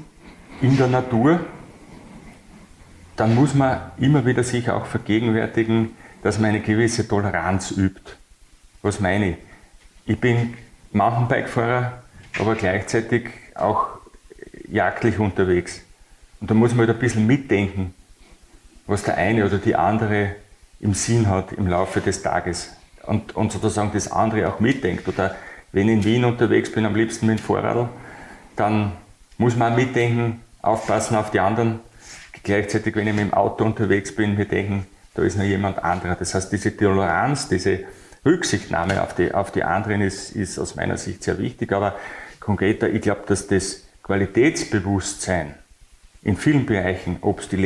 in 0.62 0.78
der 0.78 0.86
Natur, 0.86 1.40
dann 3.16 3.34
muss 3.34 3.52
man 3.52 3.82
immer 3.98 4.24
wieder 4.24 4.42
sich 4.42 4.70
auch 4.70 4.86
vergegenwärtigen, 4.86 5.90
dass 6.22 6.38
man 6.38 6.48
eine 6.48 6.60
gewisse 6.60 7.06
Toleranz 7.06 7.72
übt. 7.72 8.12
Was 8.80 8.98
meine 8.98 9.32
ich? 9.32 9.36
Ich 10.06 10.18
bin 10.18 10.54
Mountainbike-Fahrer, 10.92 12.02
aber 12.38 12.54
gleichzeitig 12.54 13.28
auch 13.54 13.88
jagdlich 14.70 15.18
unterwegs. 15.18 15.82
Und 16.40 16.50
da 16.50 16.54
muss 16.54 16.70
man 16.70 16.86
halt 16.86 16.96
ein 16.96 16.98
bisschen 16.98 17.26
mitdenken, 17.26 17.92
was 18.86 19.02
der 19.02 19.16
eine 19.16 19.46
oder 19.46 19.58
die 19.58 19.74
andere 19.74 20.34
im 20.80 20.94
Sinn 20.94 21.28
hat 21.28 21.52
im 21.52 21.66
Laufe 21.66 22.00
des 22.00 22.22
Tages. 22.22 22.70
Und, 23.04 23.34
und 23.36 23.52
sozusagen 23.52 23.90
das 23.92 24.10
andere 24.10 24.48
auch 24.48 24.60
mitdenkt. 24.60 25.08
Oder 25.08 25.34
wenn 25.72 25.88
ich 25.88 25.94
in 25.94 26.04
Wien 26.04 26.24
unterwegs 26.24 26.70
bin, 26.70 26.86
am 26.86 26.94
liebsten 26.94 27.26
mit 27.26 27.38
dem 27.38 27.42
Vorrad, 27.42 27.88
dann 28.56 28.92
muss 29.38 29.56
man 29.56 29.74
mitdenken, 29.74 30.40
aufpassen 30.60 31.16
auf 31.16 31.30
die 31.30 31.40
anderen, 31.40 31.80
Gleichzeitig, 32.42 32.96
wenn 32.96 33.06
ich 33.06 33.14
mit 33.14 33.24
dem 33.24 33.34
Auto 33.34 33.64
unterwegs 33.64 34.14
bin, 34.14 34.36
wir 34.36 34.46
denken, 34.46 34.86
da 35.14 35.22
ist 35.22 35.36
noch 35.36 35.44
jemand 35.44 35.82
anderer. 35.82 36.16
Das 36.16 36.34
heißt, 36.34 36.50
diese 36.52 36.76
Toleranz, 36.76 37.48
diese 37.48 37.80
Rücksichtnahme 38.24 39.02
auf 39.02 39.14
die, 39.14 39.32
auf 39.32 39.52
die 39.52 39.62
anderen 39.62 40.00
ist, 40.00 40.34
ist 40.34 40.58
aus 40.58 40.74
meiner 40.74 40.96
Sicht 40.96 41.22
sehr 41.22 41.38
wichtig. 41.38 41.72
Aber 41.72 41.96
konkreter, 42.40 42.88
ich 42.90 43.02
glaube, 43.02 43.22
dass 43.26 43.46
das 43.46 43.84
Qualitätsbewusstsein 44.02 45.54
in 46.22 46.36
vielen 46.36 46.66
Bereichen, 46.66 47.18
ob 47.20 47.40
es 47.40 47.48
die 47.48 47.56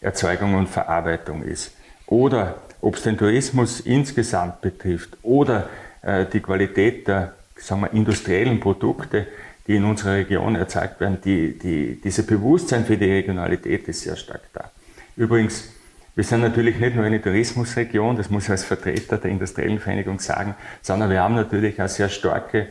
Lebensmittelerzeugung 0.00 0.54
und 0.54 0.68
Verarbeitung 0.68 1.42
ist 1.42 1.72
oder 2.06 2.56
ob 2.80 2.96
es 2.96 3.02
den 3.02 3.18
Tourismus 3.18 3.80
insgesamt 3.80 4.60
betrifft 4.60 5.16
oder 5.22 5.68
äh, 6.02 6.26
die 6.26 6.40
Qualität 6.40 7.08
der 7.08 7.32
sagen 7.58 7.80
wir, 7.80 7.92
industriellen 7.92 8.60
Produkte, 8.60 9.26
die 9.66 9.76
in 9.76 9.84
unserer 9.84 10.14
Region 10.14 10.56
erzeugt 10.56 11.00
werden, 11.00 11.18
die, 11.24 11.58
die, 11.58 12.00
diese 12.02 12.22
Bewusstsein 12.22 12.84
für 12.84 12.98
die 12.98 13.10
Regionalität 13.10 13.88
ist 13.88 14.02
sehr 14.02 14.16
stark 14.16 14.42
da. 14.52 14.70
Übrigens, 15.16 15.70
wir 16.14 16.24
sind 16.24 16.42
natürlich 16.42 16.78
nicht 16.78 16.94
nur 16.94 17.04
eine 17.04 17.20
Tourismusregion, 17.20 18.16
das 18.16 18.30
muss 18.30 18.44
ich 18.44 18.50
als 18.50 18.64
Vertreter 18.64 19.18
der 19.18 19.30
industriellen 19.30 19.78
Vereinigung 19.78 20.20
sagen, 20.20 20.54
sondern 20.82 21.10
wir 21.10 21.22
haben 21.22 21.34
natürlich 21.34 21.80
auch 21.80 21.88
sehr 21.88 22.10
starke 22.10 22.68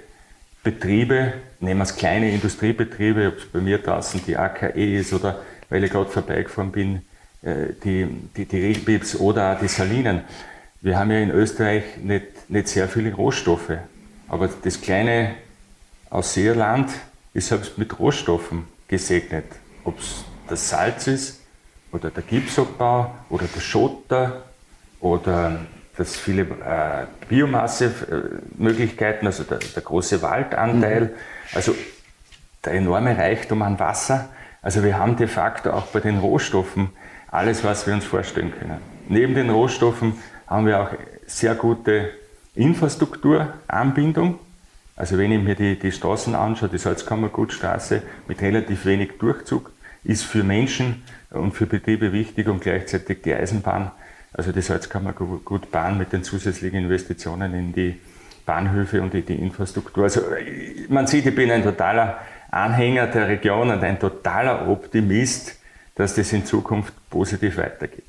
Betriebe, 0.64 1.34
nehmen 1.60 1.80
wir 1.80 1.84
es 1.84 1.96
kleine 1.96 2.32
Industriebetriebe, 2.32 3.28
ob 3.28 3.38
es 3.38 3.46
bei 3.46 3.60
mir 3.60 3.80
draußen 3.80 4.22
die 4.26 4.38
AKE 4.38 4.98
ist 4.98 5.14
oder, 5.14 5.42
weil 5.70 5.84
ich 5.84 5.92
gerade 5.92 6.10
vorbeigefahren 6.10 6.72
bin, 6.72 7.02
die, 7.44 8.08
die, 8.36 8.46
die 8.46 8.60
Rilbibs 8.60 9.16
oder 9.16 9.54
auch 9.54 9.60
die 9.60 9.68
Salinen. 9.68 10.22
Wir 10.82 10.98
haben 11.00 11.12
ja 11.12 11.20
in 11.20 11.32
Österreich 11.32 11.84
nicht, 12.02 12.50
nicht 12.50 12.68
sehr 12.68 12.88
viele 12.88 13.14
Rohstoffe, 13.14 13.78
aber 14.28 14.50
das 14.64 14.82
kleine 14.82 15.36
Ausseerland 16.10 16.92
ist 17.34 17.50
selbst 17.50 17.78
mit 17.78 18.00
Rohstoffen 18.00 18.68
gesegnet. 18.88 19.46
Ob 19.84 20.00
es 20.00 20.24
das 20.48 20.70
Salz 20.70 21.08
ist 21.08 21.42
oder 21.92 22.10
der 22.10 22.24
Gipsabbau 22.24 23.14
oder 23.30 23.46
der 23.46 23.62
Schotter 23.62 24.44
oder 25.00 25.60
das 25.98 26.16
viele 26.16 26.42
äh, 26.44 27.06
Biomassemöglichkeiten, 27.30 29.28
also 29.28 29.44
der, 29.44 29.60
der, 29.60 29.82
große 29.82 30.22
Waldanteil, 30.22 31.02
mhm. 31.02 31.10
also 31.54 31.74
der 32.64 32.74
enorme 32.74 33.18
Reichtum 33.18 33.62
an 33.62 33.80
Wasser. 33.80 34.30
Also 34.62 34.84
wir 34.84 34.98
haben 34.98 35.16
de 35.16 35.28
facto 35.28 35.72
auch 35.72 35.88
bei 35.88 36.00
den 36.00 36.18
Rohstoffen 36.20 36.90
alles, 37.36 37.64
was 37.64 37.86
wir 37.86 37.94
uns 37.94 38.06
vorstellen 38.06 38.54
können. 38.58 38.80
Neben 39.10 39.36
den 39.36 39.50
Rohstoffen 39.50 40.14
haben 40.48 40.66
wir 40.66 40.82
auch 40.82 40.90
sehr 41.26 41.56
gute 41.56 42.10
Infrastrukturanbindung. 42.56 44.40
Also 44.96 45.18
wenn 45.18 45.32
ich 45.32 45.44
mir 45.44 45.56
die, 45.56 45.78
die 45.78 45.92
Straßen 45.92 46.36
anschaue, 46.36 46.70
die 46.70 46.78
Salzkammergutstraße 46.78 48.02
mit 48.28 48.42
relativ 48.42 48.86
wenig 48.86 49.18
Durchzug, 49.20 49.72
ist 50.04 50.24
für 50.24 50.44
Menschen 50.44 51.04
und 51.32 51.54
für 51.54 51.66
Betriebe 51.66 52.14
wichtig 52.14 52.48
und 52.48 52.62
gleichzeitig 52.62 53.24
die 53.24 53.34
Eisenbahn, 53.34 53.92
also 54.34 54.52
die 54.52 54.62
Salzkammergutbahn 54.62 55.98
mit 55.98 56.14
den 56.14 56.24
zusätzlichen 56.24 56.80
Investitionen 56.80 57.54
in 57.54 57.74
die 57.74 58.00
Bahnhöfe 58.46 59.02
und 59.02 59.14
in 59.14 59.26
die 59.26 59.36
Infrastruktur. 59.36 60.04
Also 60.04 60.22
man 60.88 61.08
sieht, 61.08 61.26
ich 61.26 61.36
bin 61.36 61.52
ein 61.52 61.64
totaler 61.64 62.20
Anhänger 62.52 63.08
der 63.08 63.28
Region 63.28 63.72
und 63.72 63.84
ein 63.84 64.00
totaler 64.00 64.70
Optimist, 64.70 65.58
dass 65.96 66.16
das 66.16 66.32
in 66.34 66.46
Zukunft 66.46 66.94
positiv 67.10 67.58
weitergeht. 67.58 68.04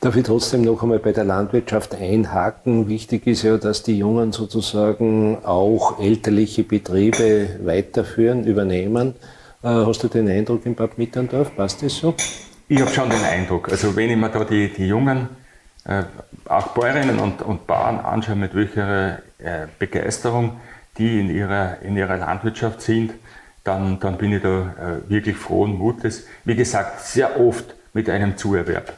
Darf 0.00 0.16
ich 0.16 0.24
trotzdem 0.24 0.62
noch 0.62 0.82
einmal 0.82 0.98
bei 0.98 1.12
der 1.12 1.24
Landwirtschaft 1.24 1.94
einhaken? 1.94 2.88
Wichtig 2.88 3.26
ist 3.26 3.42
ja, 3.42 3.58
dass 3.58 3.82
die 3.82 3.98
Jungen 3.98 4.32
sozusagen 4.32 5.44
auch 5.44 5.98
elterliche 6.00 6.64
Betriebe 6.64 7.60
weiterführen, 7.62 8.44
übernehmen. 8.44 9.14
Äh, 9.62 9.68
hast 9.68 10.02
du 10.02 10.08
den 10.08 10.26
Eindruck 10.28 10.64
in 10.64 10.74
Bad 10.74 10.96
Mitterndorf? 10.96 11.54
Passt 11.54 11.82
das 11.82 11.96
so? 11.96 12.14
Ich 12.68 12.80
habe 12.80 12.90
schon 12.90 13.10
den 13.10 13.22
Eindruck. 13.22 13.68
Also 13.68 13.94
wenn 13.94 14.08
ich 14.08 14.16
mir 14.16 14.30
da 14.30 14.42
die, 14.44 14.70
die 14.72 14.86
Jungen, 14.86 15.28
äh, 15.84 16.04
auch 16.46 16.68
Bäuerinnen 16.68 17.18
und, 17.18 17.42
und 17.42 17.66
Bauern 17.66 18.00
anschaue, 18.00 18.36
mit 18.36 18.54
welcher 18.54 19.18
äh, 19.38 19.66
Begeisterung 19.78 20.60
die 20.96 21.20
in 21.20 21.28
ihrer, 21.28 21.82
in 21.82 21.96
ihrer 21.96 22.16
Landwirtschaft 22.16 22.80
sind, 22.80 23.12
dann, 23.64 24.00
dann 24.00 24.18
bin 24.18 24.32
ich 24.32 24.42
da 24.42 25.02
äh, 25.06 25.10
wirklich 25.10 25.36
frohen 25.36 25.76
Mutes. 25.76 26.26
Wie 26.44 26.54
gesagt, 26.54 27.00
sehr 27.00 27.40
oft 27.40 27.74
mit 27.92 28.08
einem 28.08 28.36
Zuerwerb 28.36 28.96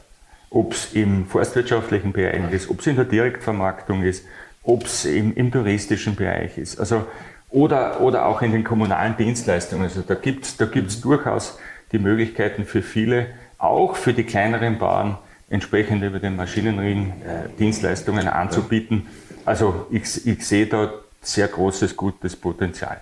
ob 0.53 0.73
es 0.73 0.93
im 0.93 1.25
forstwirtschaftlichen 1.25 2.13
Bereich 2.13 2.51
ist, 2.51 2.69
ob 2.69 2.79
es 2.79 2.87
in 2.87 2.95
der 2.95 3.05
Direktvermarktung 3.05 4.03
ist, 4.03 4.23
ob 4.61 4.85
es 4.85 5.03
im, 5.03 5.35
im, 5.35 5.51
touristischen 5.51 6.15
Bereich 6.15 6.57
ist. 6.59 6.79
Also, 6.79 7.07
oder, 7.49 8.01
oder 8.01 8.25
auch 8.27 8.41
in 8.43 8.51
den 8.51 8.63
kommunalen 8.63 9.17
Dienstleistungen. 9.17 9.83
Also 9.83 10.01
da 10.01 10.13
gibt 10.13 10.45
es 10.45 10.57
da 10.57 10.65
gibt's 10.65 11.01
durchaus 11.01 11.57
die 11.91 11.99
Möglichkeiten 11.99 12.65
für 12.65 12.83
viele, 12.83 13.27
auch 13.57 13.95
für 13.95 14.13
die 14.13 14.23
kleineren 14.23 14.77
Bauern, 14.77 15.17
entsprechend 15.49 16.03
über 16.03 16.19
den 16.19 16.35
Maschinenring 16.35 17.13
äh, 17.25 17.49
Dienstleistungen 17.57 18.27
anzubieten. 18.27 19.07
Also 19.45 19.87
ich, 19.89 20.25
ich 20.25 20.47
sehe 20.47 20.67
da 20.67 20.93
sehr 21.21 21.47
großes, 21.47 21.97
gutes 21.97 22.35
Potenzial. 22.35 23.01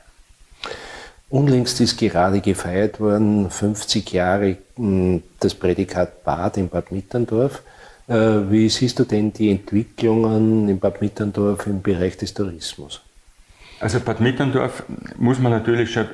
Unlängst 1.32 1.80
ist 1.80 1.98
gerade 1.98 2.42
gefeiert 2.42 3.00
worden, 3.00 3.50
50 3.50 4.12
Jahre 4.12 4.58
hm, 4.76 5.24
das 5.40 5.56
Prädikat 5.56 6.26
Bad 6.26 6.58
in 6.58 6.68
Bad 6.68 6.92
Mitterndorf. 6.92 7.64
Äh, 8.10 8.14
wie 8.50 8.68
siehst 8.68 9.00
du 9.00 9.06
denn 9.06 9.32
die 9.32 9.50
Entwicklungen 9.50 10.68
in 10.68 10.78
Bad 10.78 11.02
Mitterndorf 11.02 11.68
im 11.68 11.82
Bereich 11.82 12.18
des 12.18 12.34
Tourismus? 12.34 13.02
Also 13.80 14.02
Bad 14.02 14.20
Mitterndorf 14.20 14.84
muss 15.18 15.40
man 15.40 15.54
natürlich 15.54 15.94
schon 15.94 16.10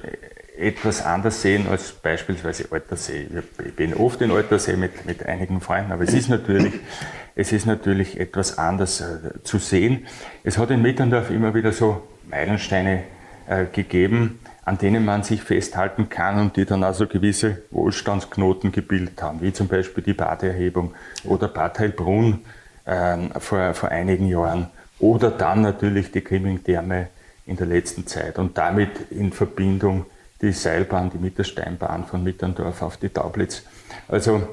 etwas 0.56 1.04
anders 1.04 1.42
sehen 1.42 1.68
als 1.68 1.94
beispielsweise 1.94 2.66
Altersee. 2.72 3.28
Ich 3.66 3.76
bin 3.76 3.96
oft 3.96 4.22
in 4.22 4.30
Altersee 4.30 4.76
mit, 4.76 5.08
mit 5.08 5.26
einigen 5.26 5.62
Freunden, 5.62 5.92
aber 5.92 6.04
es 6.04 6.14
ist 6.14 6.30
natürlich, 6.30 6.74
es 7.36 7.52
ist 7.52 7.66
natürlich 7.66 8.20
etwas 8.20 8.60
anders 8.60 9.02
äh, 9.02 9.44
zu 9.44 9.58
sehen. 9.58 10.06
Es 10.44 10.60
hat 10.60 10.70
in 10.70 10.84
Mitterndorf 10.84 11.32
immer 11.32 11.56
wieder 11.56 11.72
so 11.72 12.04
Meilensteine 12.30 13.04
äh, 13.48 13.66
gegeben, 13.66 14.40
an 14.68 14.78
denen 14.78 15.06
man 15.06 15.24
sich 15.24 15.44
festhalten 15.44 16.10
kann 16.10 16.38
und 16.40 16.58
die 16.58 16.66
dann 16.66 16.84
also 16.84 17.08
gewisse 17.08 17.60
Wohlstandsknoten 17.72 18.74
gebildet 18.74 19.22
haben, 19.22 19.42
wie 19.42 19.54
zum 19.54 19.70
Beispiel 19.70 20.04
die 20.04 20.12
Badeerhebung 20.12 20.94
oder 21.24 21.48
Bad 21.48 21.80
Heilbrunn 21.80 22.42
ähm, 22.86 23.32
vor, 23.40 23.74
vor 23.74 23.88
einigen 23.88 24.28
Jahren 24.28 24.68
oder 25.00 25.32
dann 25.32 25.62
natürlich 25.62 26.12
die 26.12 26.22
Grimming-Therme 26.22 27.08
in 27.46 27.56
der 27.56 27.66
letzten 27.66 28.08
Zeit 28.08 28.38
und 28.40 28.58
damit 28.58 29.10
in 29.10 29.32
Verbindung 29.32 30.06
die 30.42 30.52
Seilbahn, 30.52 31.12
die 31.12 31.18
Mittersteinbahn 31.18 32.04
von 32.04 32.22
Mitterndorf 32.22 32.82
auf 32.82 32.98
die 32.98 33.08
Taublitz. 33.08 33.64
Also 34.10 34.50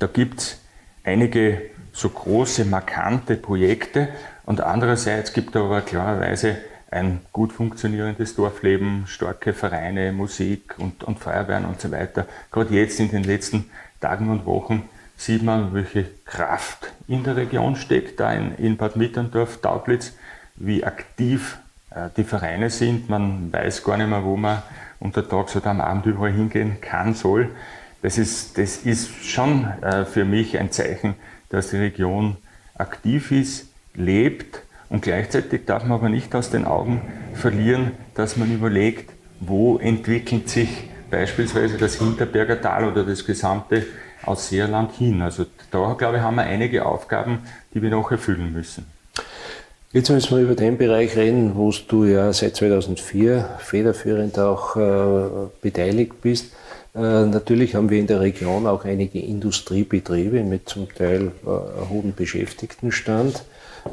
da 0.00 0.06
gibt 0.06 0.40
es 0.40 0.60
einige 1.02 1.62
so 1.94 2.10
große, 2.10 2.66
markante 2.66 3.36
Projekte 3.36 4.08
und 4.44 4.60
andererseits 4.60 5.32
gibt 5.32 5.56
es 5.56 5.62
aber 5.62 5.80
klarerweise 5.80 6.58
ein 6.94 7.20
gut 7.32 7.52
funktionierendes 7.52 8.36
Dorfleben, 8.36 9.04
starke 9.06 9.52
Vereine, 9.52 10.12
Musik 10.12 10.76
und, 10.78 11.04
und 11.04 11.18
Feuerwehren 11.18 11.64
und 11.64 11.80
so 11.80 11.90
weiter. 11.90 12.26
Gerade 12.52 12.74
jetzt 12.74 13.00
in 13.00 13.10
den 13.10 13.24
letzten 13.24 13.70
Tagen 14.00 14.30
und 14.30 14.46
Wochen 14.46 14.88
sieht 15.16 15.42
man, 15.42 15.74
welche 15.74 16.06
Kraft 16.24 16.92
in 17.08 17.24
der 17.24 17.36
Region 17.36 17.76
steckt, 17.76 18.20
da 18.20 18.32
in, 18.32 18.54
in 18.56 18.76
Bad 18.76 18.96
Mitterndorf, 18.96 19.60
Taublitz, 19.60 20.12
wie 20.56 20.84
aktiv 20.84 21.58
äh, 21.90 22.08
die 22.16 22.24
Vereine 22.24 22.70
sind. 22.70 23.10
Man 23.10 23.52
weiß 23.52 23.82
gar 23.84 23.96
nicht 23.96 24.08
mehr, 24.08 24.24
wo 24.24 24.36
man 24.36 24.62
untertags 25.00 25.56
oder 25.56 25.70
am 25.70 25.80
Abend 25.80 26.06
überall 26.06 26.32
hingehen 26.32 26.80
kann, 26.80 27.14
soll. 27.14 27.50
Das 28.02 28.18
ist, 28.18 28.56
das 28.58 28.78
ist 28.78 29.24
schon 29.24 29.64
äh, 29.82 30.04
für 30.04 30.24
mich 30.24 30.58
ein 30.58 30.70
Zeichen, 30.70 31.14
dass 31.48 31.70
die 31.70 31.78
Region 31.78 32.36
aktiv 32.76 33.32
ist, 33.32 33.68
lebt 33.94 34.63
und 34.88 35.02
gleichzeitig 35.02 35.64
darf 35.66 35.82
man 35.82 35.92
aber 35.92 36.08
nicht 36.08 36.34
aus 36.34 36.50
den 36.50 36.64
Augen 36.64 37.02
verlieren, 37.34 37.92
dass 38.14 38.36
man 38.36 38.52
überlegt, 38.52 39.10
wo 39.40 39.78
entwickelt 39.78 40.48
sich 40.48 40.68
beispielsweise 41.10 41.76
das 41.76 41.96
Hinterberger 41.96 42.60
Tal 42.60 42.84
oder 42.84 43.04
das 43.04 43.24
gesamte 43.24 43.84
Ausseerland 44.24 44.92
hin. 44.92 45.22
Also 45.22 45.46
da, 45.70 45.94
glaube 45.98 46.16
ich, 46.16 46.22
haben 46.22 46.36
wir 46.36 46.44
einige 46.44 46.86
Aufgaben, 46.86 47.40
die 47.72 47.82
wir 47.82 47.90
noch 47.90 48.10
erfüllen 48.10 48.52
müssen. 48.52 48.86
Jetzt 49.92 50.10
müssen 50.10 50.36
wir 50.36 50.42
über 50.42 50.56
den 50.56 50.76
Bereich 50.76 51.16
reden, 51.16 51.54
wo 51.54 51.72
du 51.86 52.04
ja 52.04 52.32
seit 52.32 52.56
2004 52.56 53.58
federführend 53.58 54.38
auch 54.40 54.74
äh, 54.74 55.48
beteiligt 55.62 56.20
bist. 56.20 56.52
Äh, 56.96 57.26
natürlich 57.26 57.76
haben 57.76 57.90
wir 57.90 58.00
in 58.00 58.08
der 58.08 58.20
Region 58.20 58.66
auch 58.66 58.84
einige 58.84 59.20
Industriebetriebe 59.20 60.42
mit 60.42 60.68
zum 60.68 60.92
Teil 60.92 61.30
äh, 61.44 61.88
hohen 61.88 62.12
Beschäftigtenstand. 62.12 63.44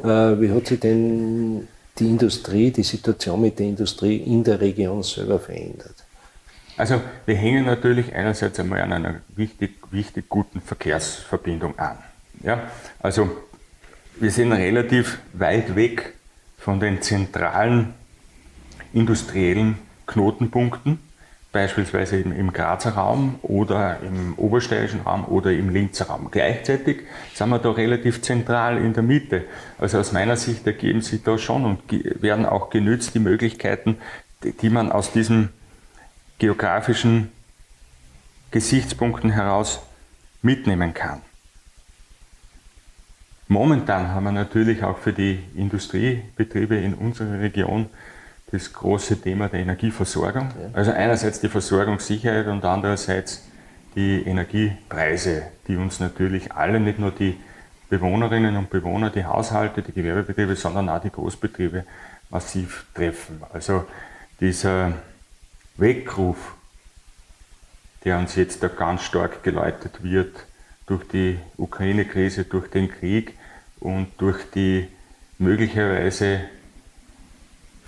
Äh, 0.02 0.40
wie 0.40 0.50
hat 0.50 0.66
sich 0.66 0.80
denn 0.80 1.68
die 1.98 2.08
Industrie, 2.08 2.70
die 2.70 2.82
Situation 2.82 3.40
mit 3.40 3.58
der 3.58 3.66
Industrie 3.66 4.16
in 4.16 4.42
der 4.44 4.60
Region 4.60 5.02
selber 5.02 5.38
verändert? 5.38 5.94
Also 6.76 7.00
wir 7.26 7.36
hängen 7.36 7.66
natürlich 7.66 8.14
einerseits 8.14 8.58
einmal 8.58 8.80
an 8.80 8.92
einer 8.92 9.20
wichtig, 9.36 9.76
wichtig 9.90 10.28
guten 10.28 10.60
Verkehrsverbindung 10.60 11.78
an. 11.78 11.98
Ja? 12.42 12.70
Also 13.00 13.30
wir 14.18 14.30
sind 14.30 14.52
relativ 14.52 15.18
weit 15.32 15.76
weg 15.76 16.14
von 16.58 16.80
den 16.80 17.02
zentralen 17.02 17.94
industriellen 18.92 19.78
Knotenpunkten, 20.06 20.98
beispielsweise 21.52 22.16
im, 22.16 22.32
im 22.32 22.52
Grazer 22.52 22.92
Raum 22.92 23.38
oder 23.42 24.00
im 24.00 24.34
Obersteirischen 24.38 25.02
Raum 25.02 25.26
oder 25.26 25.52
im 25.52 25.68
Linzer 25.68 26.06
Raum. 26.06 26.30
Gleichzeitig 26.30 27.02
sind 27.34 27.50
wir 27.50 27.58
da 27.58 27.70
relativ 27.70 28.22
zentral 28.22 28.78
in 28.78 28.94
der 28.94 29.02
Mitte. 29.02 29.44
Also 29.78 29.98
aus 29.98 30.12
meiner 30.12 30.36
Sicht 30.36 30.66
ergeben 30.66 31.02
sich 31.02 31.22
da 31.22 31.36
schon 31.36 31.64
und 31.64 31.82
werden 32.22 32.46
auch 32.46 32.70
genützt 32.70 33.14
die 33.14 33.20
Möglichkeiten, 33.20 33.98
die, 34.42 34.52
die 34.52 34.70
man 34.70 34.90
aus 34.90 35.12
diesen 35.12 35.50
geografischen 36.38 37.30
Gesichtspunkten 38.50 39.30
heraus 39.30 39.82
mitnehmen 40.40 40.94
kann. 40.94 41.20
Momentan 43.48 44.08
haben 44.08 44.24
wir 44.24 44.32
natürlich 44.32 44.82
auch 44.82 44.98
für 44.98 45.12
die 45.12 45.38
Industriebetriebe 45.54 46.76
in 46.76 46.94
unserer 46.94 47.38
Region 47.40 47.90
das 48.52 48.72
große 48.72 49.20
Thema 49.20 49.48
der 49.48 49.60
Energieversorgung. 49.60 50.50
Also 50.74 50.92
einerseits 50.92 51.40
die 51.40 51.48
Versorgungssicherheit 51.48 52.46
und 52.46 52.64
andererseits 52.64 53.42
die 53.94 54.22
Energiepreise, 54.22 55.44
die 55.66 55.76
uns 55.76 56.00
natürlich 56.00 56.52
alle, 56.52 56.78
nicht 56.78 56.98
nur 56.98 57.10
die 57.10 57.38
Bewohnerinnen 57.88 58.56
und 58.56 58.70
Bewohner, 58.70 59.10
die 59.10 59.24
Haushalte, 59.24 59.82
die 59.82 59.92
Gewerbebetriebe, 59.92 60.54
sondern 60.56 60.88
auch 60.88 61.00
die 61.00 61.10
Großbetriebe 61.10 61.84
massiv 62.30 62.86
treffen. 62.94 63.42
Also 63.52 63.84
dieser 64.40 64.92
Weckruf, 65.76 66.54
der 68.04 68.18
uns 68.18 68.36
jetzt 68.36 68.62
da 68.62 68.68
ganz 68.68 69.02
stark 69.02 69.42
geläutet 69.42 70.02
wird 70.02 70.46
durch 70.86 71.06
die 71.08 71.38
Ukraine-Krise, 71.56 72.44
durch 72.44 72.68
den 72.68 72.90
Krieg 72.90 73.34
und 73.80 74.08
durch 74.18 74.50
die 74.54 74.88
möglicherweise 75.38 76.40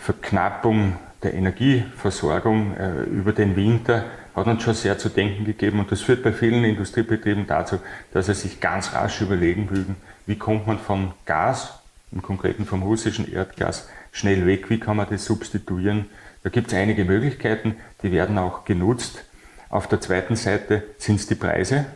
Verknappung 0.04 0.98
der 1.22 1.32
Energieversorgung 1.32 2.76
äh, 2.76 3.04
über 3.04 3.32
den 3.32 3.56
Winter 3.56 4.04
hat 4.36 4.46
uns 4.46 4.62
schon 4.62 4.74
sehr 4.74 4.98
zu 4.98 5.08
denken 5.08 5.46
gegeben 5.46 5.80
und 5.80 5.90
das 5.90 6.02
führt 6.02 6.22
bei 6.22 6.30
vielen 6.30 6.62
Industriebetrieben 6.62 7.46
dazu, 7.46 7.78
dass 8.12 8.26
sie 8.26 8.34
sich 8.34 8.60
ganz 8.60 8.92
rasch 8.92 9.22
überlegen 9.22 9.70
würden, 9.70 9.96
wie 10.26 10.36
kommt 10.36 10.66
man 10.66 10.78
von 10.78 11.12
Gas, 11.24 11.78
im 12.12 12.20
Konkreten 12.20 12.66
vom 12.66 12.82
russischen 12.82 13.32
Erdgas, 13.32 13.88
schnell 14.12 14.46
weg, 14.46 14.68
wie 14.68 14.78
kann 14.78 14.98
man 14.98 15.08
das 15.08 15.24
substituieren. 15.24 16.04
Da 16.42 16.50
gibt 16.50 16.68
es 16.68 16.74
einige 16.74 17.06
Möglichkeiten, 17.06 17.76
die 18.02 18.12
werden 18.12 18.36
auch 18.36 18.66
genutzt. 18.66 19.24
Auf 19.70 19.88
der 19.88 20.02
zweiten 20.02 20.36
Seite 20.36 20.82
sind 20.98 21.14
es 21.16 21.26
die 21.28 21.34
Preise. 21.34 21.86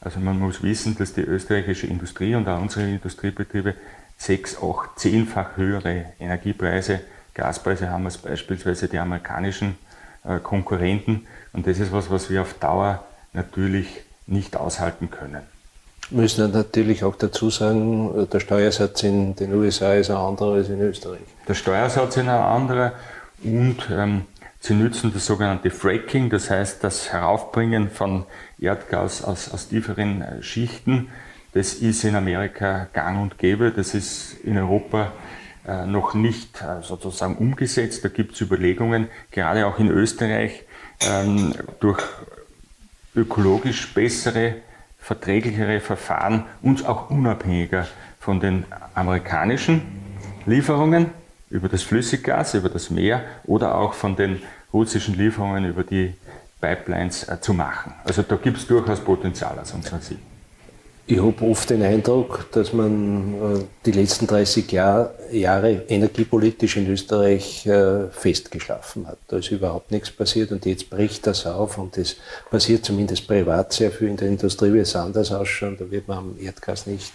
Also 0.00 0.20
man 0.20 0.38
muss 0.38 0.62
wissen, 0.62 0.96
dass 0.96 1.12
die 1.12 1.20
österreichische 1.20 1.86
Industrie 1.86 2.34
und 2.34 2.48
auch 2.48 2.62
unsere 2.62 2.88
Industriebetriebe 2.88 3.74
sechs, 4.18 4.56
acht, 4.60 4.98
zehnfach 4.98 5.56
höhere 5.56 6.06
Energiepreise, 6.20 7.00
Gaspreise 7.34 7.88
haben 7.88 8.04
als 8.04 8.18
beispielsweise 8.18 8.88
die 8.88 8.98
amerikanischen 8.98 9.78
äh, 10.24 10.40
Konkurrenten. 10.40 11.26
Und 11.52 11.66
das 11.66 11.78
ist 11.78 11.92
was, 11.92 12.10
was 12.10 12.28
wir 12.28 12.42
auf 12.42 12.54
Dauer 12.54 13.04
natürlich 13.32 13.86
nicht 14.26 14.56
aushalten 14.56 15.10
können. 15.10 15.42
Wir 16.10 16.22
müssen 16.22 16.50
natürlich 16.52 17.04
auch 17.04 17.16
dazu 17.16 17.50
sagen, 17.50 18.28
der 18.32 18.40
Steuersatz 18.40 19.02
in 19.02 19.36
den 19.36 19.54
USA 19.54 19.94
ist 19.94 20.10
ein 20.10 20.16
anderer 20.16 20.54
als 20.54 20.68
in 20.68 20.80
Österreich. 20.80 21.20
Der 21.46 21.54
Steuersatz 21.54 22.16
ist 22.16 22.22
ein 22.22 22.28
anderer 22.28 22.92
und 23.44 23.76
ähm, 23.90 24.22
sie 24.58 24.74
nützen 24.74 25.12
das 25.12 25.26
sogenannte 25.26 25.70
Fracking, 25.70 26.30
das 26.30 26.50
heißt 26.50 26.82
das 26.82 27.12
Heraufbringen 27.12 27.90
von 27.90 28.24
Erdgas 28.58 29.22
aus, 29.22 29.52
aus 29.52 29.68
tieferen 29.68 30.22
äh, 30.22 30.42
Schichten 30.42 31.08
das 31.52 31.74
ist 31.74 32.04
in 32.04 32.14
Amerika 32.14 32.88
gang 32.92 33.20
und 33.22 33.38
gäbe, 33.38 33.70
das 33.70 33.94
ist 33.94 34.34
in 34.44 34.58
Europa 34.58 35.12
äh, 35.66 35.86
noch 35.86 36.14
nicht 36.14 36.62
äh, 36.62 36.82
sozusagen 36.82 37.36
umgesetzt. 37.36 38.04
Da 38.04 38.08
gibt 38.08 38.34
es 38.34 38.40
Überlegungen, 38.40 39.08
gerade 39.30 39.66
auch 39.66 39.78
in 39.78 39.88
Österreich, 39.88 40.64
ähm, 41.00 41.54
durch 41.80 42.02
ökologisch 43.14 43.92
bessere, 43.94 44.56
verträglichere 44.98 45.80
Verfahren 45.80 46.44
uns 46.62 46.84
auch 46.84 47.10
unabhängiger 47.10 47.86
von 48.18 48.40
den 48.40 48.64
amerikanischen 48.94 49.82
Lieferungen 50.46 51.10
über 51.50 51.68
das 51.68 51.82
Flüssiggas, 51.82 52.54
über 52.54 52.68
das 52.68 52.90
Meer 52.90 53.22
oder 53.44 53.76
auch 53.76 53.94
von 53.94 54.16
den 54.16 54.42
russischen 54.72 55.16
Lieferungen 55.16 55.64
über 55.64 55.82
die 55.82 56.14
Pipelines 56.60 57.28
äh, 57.28 57.40
zu 57.40 57.54
machen. 57.54 57.94
Also 58.04 58.22
da 58.22 58.36
gibt 58.36 58.58
es 58.58 58.66
durchaus 58.66 59.00
Potenzial 59.00 59.58
aus 59.58 59.72
unserer 59.72 60.00
Sicht. 60.00 60.20
Ich 61.10 61.22
habe 61.22 61.42
oft 61.46 61.70
den 61.70 61.82
Eindruck, 61.82 62.52
dass 62.52 62.74
man 62.74 63.32
äh, 63.32 63.64
die 63.86 63.92
letzten 63.92 64.26
30 64.26 64.70
Jahr, 64.70 65.14
Jahre 65.32 65.84
energiepolitisch 65.88 66.76
in 66.76 66.86
Österreich 66.86 67.66
äh, 67.66 68.08
festgeschlafen 68.10 69.06
hat. 69.06 69.16
Da 69.26 69.38
ist 69.38 69.50
überhaupt 69.50 69.90
nichts 69.90 70.10
passiert 70.10 70.52
und 70.52 70.66
jetzt 70.66 70.90
bricht 70.90 71.26
das 71.26 71.46
auf 71.46 71.78
und 71.78 71.96
es 71.96 72.16
passiert 72.50 72.84
zumindest 72.84 73.26
privat 73.26 73.72
sehr 73.72 73.90
viel. 73.90 74.08
In 74.08 74.18
der 74.18 74.28
Industrie 74.28 74.70
wird 74.70 74.86
es 74.86 74.96
anders 74.96 75.32
ausschauen. 75.32 75.78
Da 75.78 75.90
wird 75.90 76.08
man 76.08 76.18
am 76.18 76.36
Erdgas 76.38 76.86
nicht, 76.86 77.14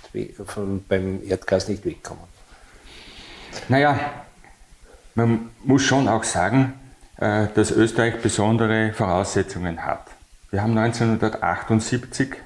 beim 0.89 1.21
Erdgas 1.23 1.67
nicht 1.67 1.85
wegkommen. 1.85 2.23
Naja, 3.69 3.99
man 5.13 5.51
muss 5.63 5.83
schon 5.83 6.07
auch 6.07 6.23
sagen, 6.23 6.73
äh, 7.17 7.45
dass 7.53 7.69
Österreich 7.69 8.19
besondere 8.23 8.91
Voraussetzungen 8.91 9.85
hat. 9.85 10.07
Wir 10.49 10.63
haben 10.63 10.75
1978 10.75 12.37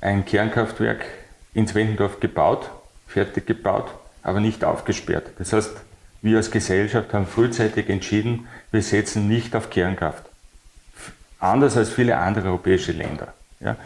ein 0.00 0.24
Kernkraftwerk 0.24 1.04
ins 1.54 1.74
Wendendorf 1.74 2.20
gebaut, 2.20 2.70
fertig 3.06 3.46
gebaut, 3.46 3.90
aber 4.22 4.40
nicht 4.40 4.64
aufgesperrt. 4.64 5.30
Das 5.38 5.52
heißt, 5.52 5.72
wir 6.22 6.36
als 6.36 6.50
Gesellschaft 6.50 7.12
haben 7.14 7.26
frühzeitig 7.26 7.88
entschieden, 7.88 8.46
wir 8.70 8.82
setzen 8.82 9.28
nicht 9.28 9.56
auf 9.56 9.70
Kernkraft. 9.70 10.24
Anders 11.38 11.76
als 11.76 11.90
viele 11.90 12.18
andere 12.18 12.48
europäische 12.48 12.92
Länder. 12.92 13.32
Ja. 13.60 13.76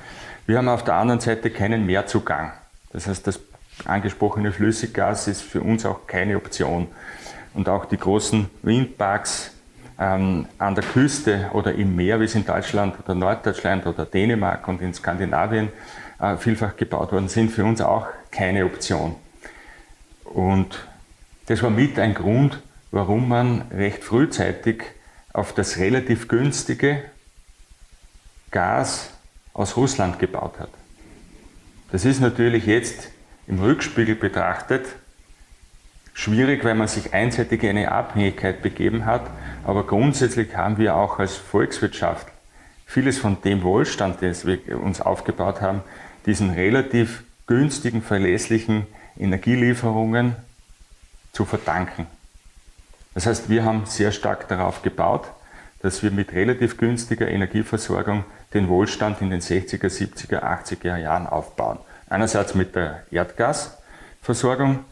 Wir 0.47 0.59
haben 0.59 0.69
auf 0.69 0.85
der 0.85 0.95
anderen 0.95 1.21
Seite 1.21 1.51
keinen 1.51 1.87
Mehrzugang. 1.87 2.53
Das 2.93 3.07
heißt, 3.07 3.27
das 3.27 3.41
angesprochene 3.85 4.53
Flüssiggas 4.53 5.29
ist 5.29 5.43
für 5.43 5.61
uns 5.63 5.87
auch 5.87 6.07
keine 6.07 6.37
Option. 6.37 6.89
Und 7.55 7.69
auch 7.69 7.85
die 7.85 7.97
großen 7.97 8.51
Windparks 8.63 9.53
ähm, 9.99 10.47
an 10.59 10.75
der 10.75 10.85
Küste 10.85 11.51
oder 11.53 11.73
im 11.73 11.95
Meer, 11.95 12.21
wie 12.21 12.25
es 12.25 12.35
in 12.35 12.45
Deutschland 12.45 12.97
oder 13.03 13.15
Norddeutschland 13.15 13.87
oder 13.87 14.05
Dänemark 14.05 14.67
und 14.67 14.83
in 14.83 14.93
Skandinavien 14.93 15.69
äh, 16.19 16.37
vielfach 16.37 16.77
gebaut 16.77 17.13
worden 17.13 17.29
sind, 17.29 17.51
für 17.51 17.65
uns 17.65 17.81
auch 17.81 18.07
keine 18.31 18.65
Option. 18.65 19.17
Und 20.25 20.87
das 21.47 21.63
war 21.63 21.71
mit 21.71 21.99
ein 21.99 22.15
Grund, 22.15 22.63
warum 22.91 23.29
man 23.29 23.63
recht 23.71 24.03
frühzeitig 24.03 24.83
auf 25.33 25.53
das 25.53 25.79
relativ 25.79 26.29
günstige 26.29 27.03
Gas 28.51 29.11
aus 29.53 29.77
Russland 29.77 30.19
gebaut 30.19 30.59
hat. 30.59 30.71
Das 31.91 32.05
ist 32.05 32.21
natürlich 32.21 32.67
jetzt 32.67 33.11
im 33.47 33.61
Rückspiegel 33.61 34.15
betrachtet 34.15 34.87
schwierig, 36.15 36.65
weil 36.65 36.77
man 36.77 36.89
sich 36.89 37.13
einseitig 37.13 37.63
in 37.65 37.71
eine 37.71 37.93
Abhängigkeit 37.93 38.63
begeben 38.63 39.05
hat, 39.05 39.29
aber 39.65 39.85
grundsätzlich 39.87 40.57
haben 40.57 40.79
wir 40.79 40.95
auch 40.95 41.19
als 41.19 41.37
Volkswirtschaft 41.37 42.29
vieles 42.87 43.19
von 43.19 43.43
dem 43.43 43.63
Wohlstand, 43.63 44.21
den 44.23 44.35
wir 44.45 44.81
uns 44.81 45.01
aufgebaut 45.01 45.61
haben, 45.61 45.83
diesen 46.27 46.51
relativ 46.51 47.25
günstigen, 47.47 48.03
verlässlichen 48.03 48.87
Energielieferungen 49.19 50.37
zu 51.33 51.45
verdanken. 51.45 52.07
Das 53.15 53.27
heißt, 53.27 53.49
wir 53.49 53.65
haben 53.65 53.87
sehr 53.87 54.13
stark 54.13 54.49
darauf 54.49 54.83
gebaut, 54.83 55.27
dass 55.81 56.03
wir 56.03 56.11
mit 56.11 56.33
relativ 56.33 56.79
günstiger 56.79 57.29
Energieversorgung 57.29 58.25
den 58.55 58.69
Wohlstand 58.69 59.21
in 59.21 59.31
den 59.31 59.41
60er, 59.41 59.89
70er, 59.89 60.43
80er 60.43 60.97
Jahren 60.97 61.27
aufbauen. 61.27 61.79
Einerseits 62.09 62.55
mit 62.55 62.75
der 62.75 63.03
Erdgasversorgung 63.11 64.85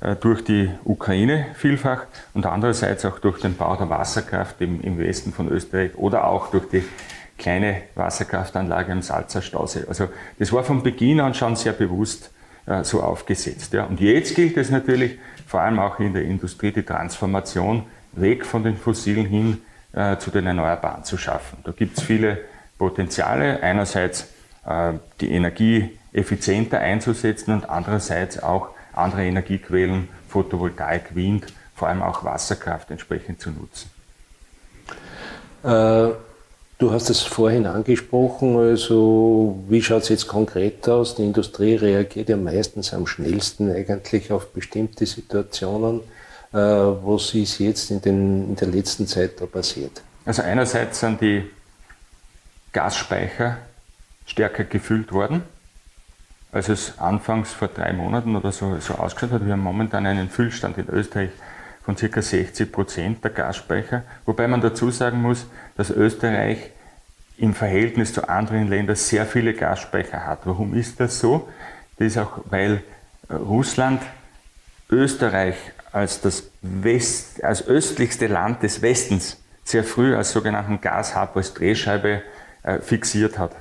äh, 0.00 0.16
durch 0.16 0.42
die 0.42 0.70
Ukraine 0.84 1.46
vielfach 1.54 2.04
und 2.34 2.46
andererseits 2.46 3.04
auch 3.04 3.18
durch 3.18 3.40
den 3.40 3.56
Bau 3.56 3.76
der 3.76 3.90
Wasserkraft 3.90 4.60
im, 4.60 4.80
im 4.80 4.98
Westen 4.98 5.32
von 5.32 5.48
Österreich 5.48 5.94
oder 5.96 6.24
auch 6.26 6.50
durch 6.50 6.68
die 6.68 6.84
kleine 7.40 7.82
Wasserkraftanlage 7.96 8.92
am 8.92 9.02
Salzer 9.02 9.42
Stausee. 9.42 9.84
Also 9.88 10.08
das 10.38 10.52
war 10.52 10.62
von 10.62 10.82
Beginn 10.82 11.20
an 11.20 11.34
schon 11.34 11.56
sehr 11.56 11.72
bewusst 11.72 12.30
äh, 12.66 12.84
so 12.84 13.02
aufgesetzt. 13.02 13.72
Ja. 13.72 13.84
Und 13.84 14.00
jetzt 14.00 14.36
gilt 14.36 14.56
es 14.56 14.70
natürlich, 14.70 15.18
vor 15.46 15.60
allem 15.60 15.80
auch 15.80 15.98
in 15.98 16.12
der 16.12 16.22
Industrie, 16.22 16.70
die 16.70 16.84
Transformation 16.84 17.84
weg 18.12 18.44
von 18.44 18.62
den 18.62 18.76
fossilen 18.76 19.26
hin 19.26 19.62
äh, 19.92 20.18
zu 20.18 20.30
den 20.30 20.46
Erneuerbaren 20.46 21.02
zu 21.02 21.16
schaffen. 21.16 21.58
Da 21.64 21.72
gibt 21.72 21.98
es 21.98 22.04
viele 22.04 22.38
Potenziale. 22.78 23.62
Einerseits 23.62 24.28
äh, 24.66 24.92
die 25.20 25.32
Energie 25.32 25.98
effizienter 26.12 26.80
einzusetzen 26.80 27.54
und 27.54 27.68
andererseits 27.68 28.42
auch 28.42 28.68
andere 28.92 29.24
Energiequellen, 29.24 30.08
Photovoltaik, 30.28 31.14
Wind, 31.14 31.46
vor 31.74 31.88
allem 31.88 32.02
auch 32.02 32.22
Wasserkraft 32.22 32.90
entsprechend 32.90 33.40
zu 33.40 33.50
nutzen. 33.50 33.90
Äh 35.64 36.29
Du 36.80 36.90
hast 36.92 37.10
es 37.10 37.20
vorhin 37.20 37.66
angesprochen, 37.66 38.56
also 38.56 39.62
wie 39.68 39.82
schaut 39.82 40.04
es 40.04 40.08
jetzt 40.08 40.26
konkret 40.26 40.88
aus? 40.88 41.14
Die 41.14 41.24
Industrie 41.24 41.74
reagiert 41.74 42.30
ja 42.30 42.38
meistens 42.38 42.94
am 42.94 43.06
schnellsten 43.06 43.70
eigentlich 43.70 44.32
auf 44.32 44.54
bestimmte 44.54 45.04
Situationen. 45.04 46.00
Äh, 46.54 46.56
was 46.56 47.34
ist 47.34 47.58
jetzt 47.58 47.90
in, 47.90 48.00
den, 48.00 48.48
in 48.48 48.56
der 48.56 48.68
letzten 48.68 49.06
Zeit 49.06 49.42
da 49.42 49.44
passiert? 49.44 50.00
Also 50.24 50.40
einerseits 50.40 51.00
sind 51.00 51.20
die 51.20 51.44
Gasspeicher 52.72 53.58
stärker 54.24 54.64
gefüllt 54.64 55.12
worden, 55.12 55.42
als 56.50 56.70
es 56.70 56.98
anfangs 56.98 57.52
vor 57.52 57.68
drei 57.68 57.92
Monaten 57.92 58.36
oder 58.36 58.52
so, 58.52 58.78
so 58.80 58.94
ausgeschaut 58.94 59.32
hat. 59.32 59.44
Wir 59.44 59.52
haben 59.52 59.60
momentan 59.60 60.06
einen 60.06 60.30
Füllstand 60.30 60.78
in 60.78 60.88
Österreich 60.88 61.28
von 61.82 61.96
ca. 61.96 62.22
60 62.22 62.72
Prozent 62.72 63.24
der 63.24 63.32
Gasspeicher, 63.32 64.04
wobei 64.24 64.48
man 64.48 64.60
dazu 64.60 64.90
sagen 64.90 65.20
muss, 65.20 65.46
dass 65.80 65.88
Österreich 65.88 66.58
im 67.38 67.54
Verhältnis 67.54 68.12
zu 68.12 68.28
anderen 68.28 68.68
Ländern 68.68 68.96
sehr 68.96 69.24
viele 69.24 69.54
Gasspeicher 69.54 70.26
hat. 70.26 70.40
Warum 70.44 70.74
ist 70.74 71.00
das 71.00 71.18
so? 71.18 71.48
Das 71.96 72.08
ist 72.08 72.18
auch, 72.18 72.40
weil 72.50 72.82
äh, 73.30 73.34
Russland 73.36 74.02
Österreich 74.90 75.54
als 75.90 76.20
das 76.20 76.50
West, 76.60 77.42
als 77.42 77.66
östlichste 77.66 78.26
Land 78.26 78.62
des 78.62 78.82
Westens 78.82 79.38
sehr 79.64 79.82
früh 79.82 80.14
als 80.14 80.32
sogenannten 80.32 80.82
Gashub, 80.82 81.34
als 81.34 81.54
Drehscheibe 81.54 82.20
äh, 82.62 82.80
fixiert 82.80 83.38
hat. 83.38 83.52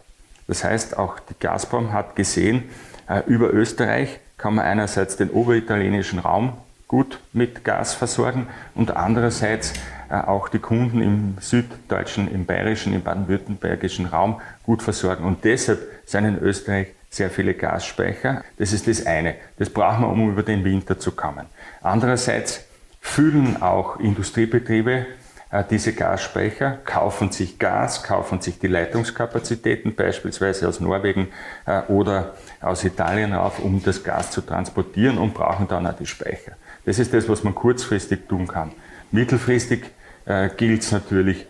Das 0.46 0.66
heißt, 0.66 0.98
auch 0.98 1.20
die 1.20 1.36
Gazprom 1.40 1.94
hat 1.94 2.18
gesehen, 2.18 2.64
äh, 3.08 3.22
über 3.28 3.54
Österreich 3.54 4.20
kann 4.38 4.56
man 4.56 4.66
einerseits 4.66 5.16
den 5.16 5.30
oberitalienischen 5.30 6.20
Raum 6.20 6.58
gut 6.90 7.22
mit 7.32 7.64
Gas 7.64 7.94
versorgen 7.94 8.48
und 8.76 8.92
andererseits 8.92 9.72
auch 10.10 10.50
die 10.50 10.60
Kunden 10.60 11.02
im 11.02 11.38
süddeutschen, 11.40 12.32
im 12.32 12.46
bayerischen, 12.46 12.94
im 12.94 13.02
baden-württembergischen 13.02 14.08
Raum 14.08 14.42
gut 14.64 14.82
versorgen. 14.82 15.24
Und 15.24 15.44
deshalb 15.44 15.80
sind 16.06 16.26
in 16.26 16.40
Österreich 16.40 16.88
sehr 17.10 17.30
viele 17.30 17.54
Gasspeicher. 17.54 18.44
Das 18.58 18.74
ist 18.74 18.88
das 18.88 19.06
eine. 19.06 19.36
Das 19.58 19.70
brauchen 19.70 20.02
wir, 20.02 20.10
um 20.10 20.32
über 20.32 20.44
den 20.44 20.64
Winter 20.64 21.00
zu 21.00 21.12
kommen. 21.12 21.46
Andererseits 21.82 22.66
füllen 23.02 23.62
auch 23.62 24.00
Industriebetriebe 24.00 25.06
äh, 25.52 25.64
diese 25.70 25.94
Gasspeicher, 25.94 26.78
kaufen 26.86 27.32
sich 27.32 27.58
Gas, 27.58 28.04
kaufen 28.04 28.40
sich 28.42 28.60
die 28.60 28.68
Leitungskapazitäten 28.68 29.96
beispielsweise 29.96 30.68
aus 30.68 30.80
Norwegen 30.80 31.30
äh, 31.66 31.82
oder 31.84 32.36
aus 32.62 32.84
Italien 32.84 33.34
auf, 33.34 33.60
um 33.60 33.82
das 33.84 34.04
Gas 34.04 34.32
zu 34.32 34.42
transportieren 34.42 35.18
und 35.18 35.34
brauchen 35.34 35.68
dann 35.68 35.88
auch 35.88 35.98
die 35.98 36.06
Speicher. 36.06 36.54
Das 36.86 37.00
ist 37.00 37.14
das, 37.14 37.28
was 37.28 37.44
man 37.44 37.56
kurzfristig 37.56 38.28
tun 38.28 38.48
kann. 38.48 38.72
Mittelfristig 39.12 39.86
äh, 40.30 40.50
gilt 40.56 40.84
es 40.84 40.92
natürlich 40.92 41.46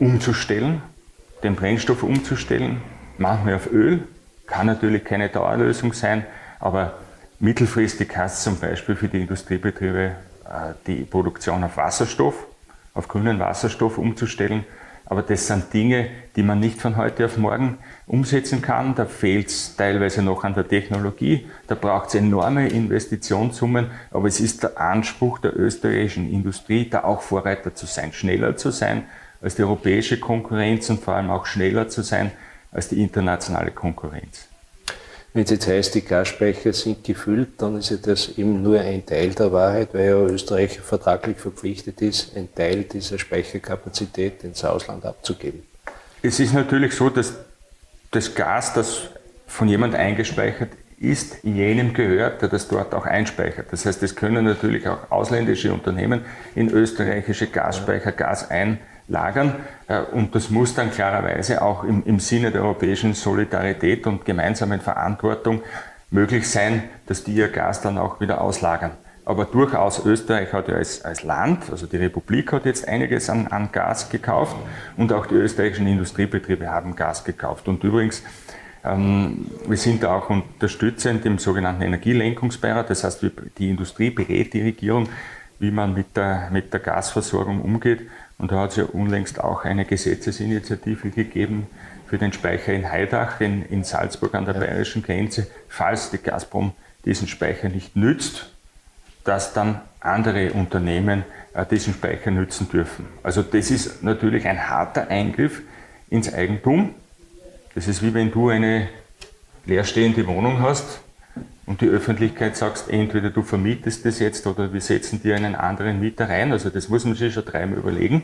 umzustellen, 0.00 0.82
den 1.42 1.54
Brennstoff 1.54 2.02
umzustellen, 2.02 2.80
manchmal 3.18 3.54
auf 3.54 3.70
Öl, 3.70 4.02
kann 4.46 4.66
natürlich 4.66 5.04
keine 5.04 5.28
Dauerlösung 5.28 5.92
sein, 5.92 6.24
aber 6.58 6.94
mittelfristig 7.38 8.16
heißt 8.16 8.38
es 8.38 8.44
zum 8.44 8.58
Beispiel 8.58 8.96
für 8.96 9.08
die 9.08 9.20
Industriebetriebe, 9.20 10.16
äh, 10.46 10.74
die 10.86 11.04
Produktion 11.04 11.62
auf 11.62 11.76
Wasserstoff, 11.76 12.46
auf 12.94 13.06
grünen 13.08 13.38
Wasserstoff 13.38 13.98
umzustellen. 13.98 14.64
Aber 15.10 15.22
das 15.22 15.46
sind 15.46 15.72
Dinge, 15.72 16.10
die 16.36 16.42
man 16.42 16.60
nicht 16.60 16.82
von 16.82 16.96
heute 16.98 17.24
auf 17.24 17.38
morgen 17.38 17.78
umsetzen 18.06 18.60
kann. 18.60 18.94
Da 18.94 19.06
fehlt 19.06 19.48
es 19.48 19.74
teilweise 19.74 20.22
noch 20.22 20.44
an 20.44 20.52
der 20.52 20.68
Technologie. 20.68 21.46
Da 21.66 21.74
braucht 21.74 22.08
es 22.08 22.14
enorme 22.16 22.68
Investitionssummen. 22.68 23.90
Aber 24.10 24.28
es 24.28 24.38
ist 24.38 24.62
der 24.64 24.78
Anspruch 24.78 25.38
der 25.38 25.58
österreichischen 25.58 26.30
Industrie, 26.30 26.90
da 26.90 27.04
auch 27.04 27.22
Vorreiter 27.22 27.74
zu 27.74 27.86
sein, 27.86 28.12
schneller 28.12 28.56
zu 28.56 28.70
sein 28.70 29.04
als 29.40 29.54
die 29.54 29.62
europäische 29.62 30.20
Konkurrenz 30.20 30.90
und 30.90 31.00
vor 31.00 31.14
allem 31.14 31.30
auch 31.30 31.46
schneller 31.46 31.88
zu 31.88 32.02
sein 32.02 32.32
als 32.70 32.88
die 32.88 33.00
internationale 33.00 33.70
Konkurrenz. 33.70 34.47
Wenn 35.38 35.44
es 35.44 35.50
jetzt 35.52 35.68
heißt, 35.68 35.94
die 35.94 36.00
Gasspeicher 36.02 36.72
sind 36.72 37.04
gefüllt, 37.04 37.62
dann 37.62 37.78
ist 37.78 37.90
ja 37.90 37.96
das 37.96 38.36
eben 38.38 38.60
nur 38.60 38.80
ein 38.80 39.06
Teil 39.06 39.28
der 39.34 39.52
Wahrheit, 39.52 39.90
weil 39.94 40.06
ja 40.06 40.16
Österreich 40.16 40.80
vertraglich 40.80 41.36
verpflichtet 41.36 42.02
ist, 42.02 42.36
einen 42.36 42.52
Teil 42.52 42.82
dieser 42.82 43.20
Speicherkapazität 43.20 44.42
ins 44.42 44.64
Ausland 44.64 45.06
abzugeben. 45.06 45.62
Es 46.22 46.40
ist 46.40 46.54
natürlich 46.54 46.92
so, 46.92 47.08
dass 47.08 47.34
das 48.10 48.34
Gas, 48.34 48.74
das 48.74 49.10
von 49.46 49.68
jemand 49.68 49.94
eingespeichert 49.94 50.70
ist, 50.98 51.36
jenem 51.44 51.94
gehört, 51.94 52.42
der 52.42 52.48
das 52.48 52.66
dort 52.66 52.92
auch 52.92 53.06
einspeichert. 53.06 53.66
Das 53.70 53.86
heißt, 53.86 54.02
es 54.02 54.16
können 54.16 54.44
natürlich 54.44 54.88
auch 54.88 55.08
ausländische 55.12 55.72
Unternehmen 55.72 56.22
in 56.56 56.68
österreichische 56.68 57.46
Gasspeicher 57.46 58.10
Gas 58.10 58.50
einlagern. 58.50 58.80
Äh, 59.88 60.02
und 60.12 60.34
das 60.34 60.50
muss 60.50 60.74
dann 60.74 60.90
klarerweise 60.90 61.62
auch 61.62 61.84
im, 61.84 62.02
im 62.04 62.20
Sinne 62.20 62.50
der 62.50 62.62
europäischen 62.62 63.14
Solidarität 63.14 64.06
und 64.06 64.24
gemeinsamen 64.24 64.80
Verantwortung 64.80 65.62
möglich 66.10 66.48
sein, 66.48 66.84
dass 67.06 67.24
die 67.24 67.32
ihr 67.32 67.48
Gas 67.48 67.80
dann 67.80 67.98
auch 67.98 68.20
wieder 68.20 68.40
auslagern. 68.40 68.92
Aber 69.24 69.44
durchaus 69.44 70.06
Österreich 70.06 70.54
hat 70.54 70.68
ja 70.68 70.76
als, 70.76 71.04
als 71.04 71.22
Land, 71.22 71.70
also 71.70 71.86
die 71.86 71.98
Republik 71.98 72.50
hat 72.52 72.64
jetzt 72.64 72.88
einiges 72.88 73.28
an, 73.28 73.46
an 73.48 73.70
Gas 73.72 74.08
gekauft 74.08 74.56
und 74.96 75.12
auch 75.12 75.26
die 75.26 75.34
österreichischen 75.34 75.86
Industriebetriebe 75.86 76.68
haben 76.68 76.96
Gas 76.96 77.24
gekauft. 77.24 77.68
Und 77.68 77.84
übrigens, 77.84 78.22
ähm, 78.84 79.50
wir 79.66 79.76
sind 79.76 80.04
auch 80.06 80.30
unterstützend 80.30 81.26
im 81.26 81.36
sogenannten 81.36 81.82
Energielenkungsbeirat. 81.82 82.88
Das 82.88 83.04
heißt, 83.04 83.26
die 83.58 83.68
Industrie 83.68 84.08
berät 84.08 84.54
die 84.54 84.62
Regierung, 84.62 85.10
wie 85.58 85.70
man 85.70 85.92
mit 85.92 86.16
der, 86.16 86.48
mit 86.50 86.72
der 86.72 86.80
Gasversorgung 86.80 87.60
umgeht. 87.60 88.08
Und 88.38 88.52
da 88.52 88.60
hat 88.60 88.70
es 88.70 88.76
ja 88.76 88.84
unlängst 88.84 89.40
auch 89.40 89.64
eine 89.64 89.84
Gesetzesinitiative 89.84 91.10
gegeben 91.10 91.66
für 92.06 92.18
den 92.18 92.32
Speicher 92.32 92.72
in 92.72 92.90
Heidach 92.90 93.40
in, 93.40 93.62
in 93.66 93.84
Salzburg 93.84 94.34
an 94.34 94.44
der 94.44 94.54
ja. 94.54 94.60
bayerischen 94.60 95.02
Grenze, 95.02 95.48
falls 95.68 96.10
die 96.10 96.18
Gazprom 96.18 96.72
diesen 97.04 97.28
Speicher 97.28 97.68
nicht 97.68 97.96
nützt 97.96 98.50
dass 99.28 99.52
dann 99.52 99.82
andere 100.00 100.52
Unternehmen 100.52 101.22
äh, 101.52 101.66
diesen 101.66 101.92
Speicher 101.92 102.30
nützen 102.30 102.68
dürfen. 102.70 103.06
Also 103.22 103.42
das 103.42 103.70
ist 103.70 104.02
natürlich 104.02 104.48
ein 104.48 104.70
harter 104.70 105.08
Eingriff 105.08 105.60
ins 106.08 106.32
Eigentum. 106.32 106.94
Das 107.74 107.88
ist 107.88 108.02
wie 108.02 108.14
wenn 108.14 108.30
du 108.30 108.48
eine 108.48 108.88
leerstehende 109.66 110.26
Wohnung 110.26 110.62
hast 110.62 111.00
und 111.68 111.82
die 111.82 111.86
Öffentlichkeit 111.86 112.56
sagst, 112.56 112.88
entweder 112.88 113.28
du 113.28 113.42
vermietest 113.42 114.06
das 114.06 114.20
jetzt 114.20 114.46
oder 114.46 114.72
wir 114.72 114.80
setzen 114.80 115.22
dir 115.22 115.36
einen 115.36 115.54
anderen 115.54 116.00
Mieter 116.00 116.26
rein. 116.26 116.50
Also 116.50 116.70
das 116.70 116.88
muss 116.88 117.04
man 117.04 117.14
sich 117.14 117.34
schon 117.34 117.44
dreimal 117.44 117.78
überlegen, 117.78 118.22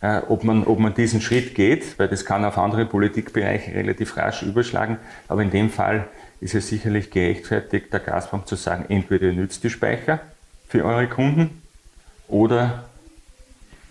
ja. 0.00 0.20
äh, 0.20 0.22
ob, 0.26 0.42
man, 0.42 0.64
ob 0.64 0.78
man 0.78 0.94
diesen 0.94 1.20
Schritt 1.20 1.54
geht, 1.54 1.98
weil 1.98 2.08
das 2.08 2.24
kann 2.24 2.46
auf 2.46 2.56
andere 2.56 2.86
Politikbereiche 2.86 3.74
relativ 3.74 4.16
rasch 4.16 4.42
überschlagen. 4.42 4.96
Aber 5.28 5.42
in 5.42 5.50
dem 5.50 5.68
Fall 5.68 6.08
ist 6.40 6.54
es 6.54 6.68
sicherlich 6.68 7.10
gerechtfertigt, 7.10 7.92
der 7.92 8.00
Gazprom 8.00 8.46
zu 8.46 8.56
sagen, 8.56 8.86
entweder 8.88 9.26
ihr 9.26 9.34
nützt 9.34 9.62
die 9.64 9.70
Speicher 9.70 10.20
für 10.66 10.82
eure 10.82 11.08
Kunden 11.08 11.62
oder 12.26 12.84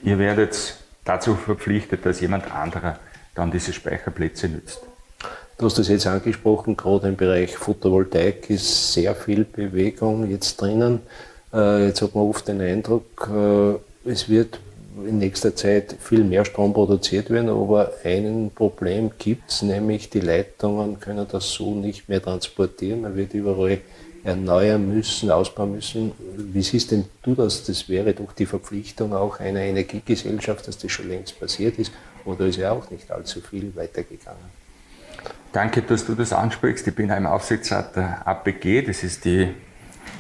ihr 0.01 0.17
werdet 0.17 0.79
dazu 1.05 1.35
verpflichtet, 1.35 2.03
dass 2.03 2.19
jemand 2.19 2.51
anderer 2.51 2.97
dann 3.35 3.51
diese 3.51 3.73
Speicherplätze 3.73 4.49
nützt. 4.49 4.81
Du 5.57 5.65
hast 5.65 5.79
das 5.79 5.87
jetzt 5.87 6.05
angesprochen, 6.05 6.77
gerade 6.77 7.07
im 7.07 7.15
Bereich 7.15 7.57
Photovoltaik 7.57 8.47
ist 8.51 8.93
sehr 8.93 9.15
viel 9.15 9.43
Bewegung 9.43 10.29
jetzt 10.29 10.61
drinnen. 10.61 10.99
Äh, 11.51 11.87
jetzt 11.87 12.03
hat 12.03 12.13
man 12.13 12.25
oft 12.25 12.47
den 12.47 12.61
Eindruck, 12.61 13.27
äh, 13.33 14.07
es 14.07 14.29
wird 14.29 14.59
in 15.03 15.17
nächster 15.17 15.55
Zeit 15.55 15.95
viel 15.99 16.23
mehr 16.23 16.45
Strom 16.45 16.73
produziert 16.73 17.31
werden, 17.31 17.49
aber 17.49 17.91
ein 18.03 18.51
Problem 18.53 19.09
gibt 19.17 19.49
es, 19.49 19.63
nämlich 19.63 20.11
die 20.11 20.19
Leitungen 20.19 20.99
können 20.99 21.25
das 21.31 21.49
so 21.53 21.73
nicht 21.73 22.07
mehr 22.07 22.21
transportieren. 22.21 23.01
Man 23.01 23.15
wird 23.15 23.33
überall 23.33 23.79
erneuern 24.23 24.87
müssen, 24.87 25.31
ausbauen 25.31 25.71
müssen. 25.71 26.11
Wie 26.35 26.61
siehst 26.61 26.91
denn 26.91 27.05
du 27.23 27.33
das? 27.33 27.63
Das 27.63 27.89
wäre 27.89 28.13
doch 28.13 28.31
die 28.33 28.45
Verpflichtung 28.45 29.11
auch 29.11 29.39
einer 29.39 29.61
Energiegesellschaft, 29.61 30.67
dass 30.67 30.77
das 30.77 30.91
schon 30.91 31.09
längst 31.09 31.39
passiert 31.39 31.79
ist, 31.79 31.91
oder 32.25 32.45
ist 32.45 32.57
ja 32.57 32.73
auch 32.73 32.91
nicht 32.91 33.09
allzu 33.09 33.41
viel 33.41 33.75
weitergegangen? 33.75 34.66
Danke, 35.53 35.81
dass 35.81 36.05
du 36.05 36.13
das 36.13 36.33
ansprichst. 36.33 36.87
Ich 36.87 36.95
bin 36.95 37.09
im 37.09 37.25
Aufsichtsrat 37.25 37.95
der 37.95 38.27
APG. 38.27 38.81
Das 38.81 39.03
ist 39.03 39.25
die 39.25 39.53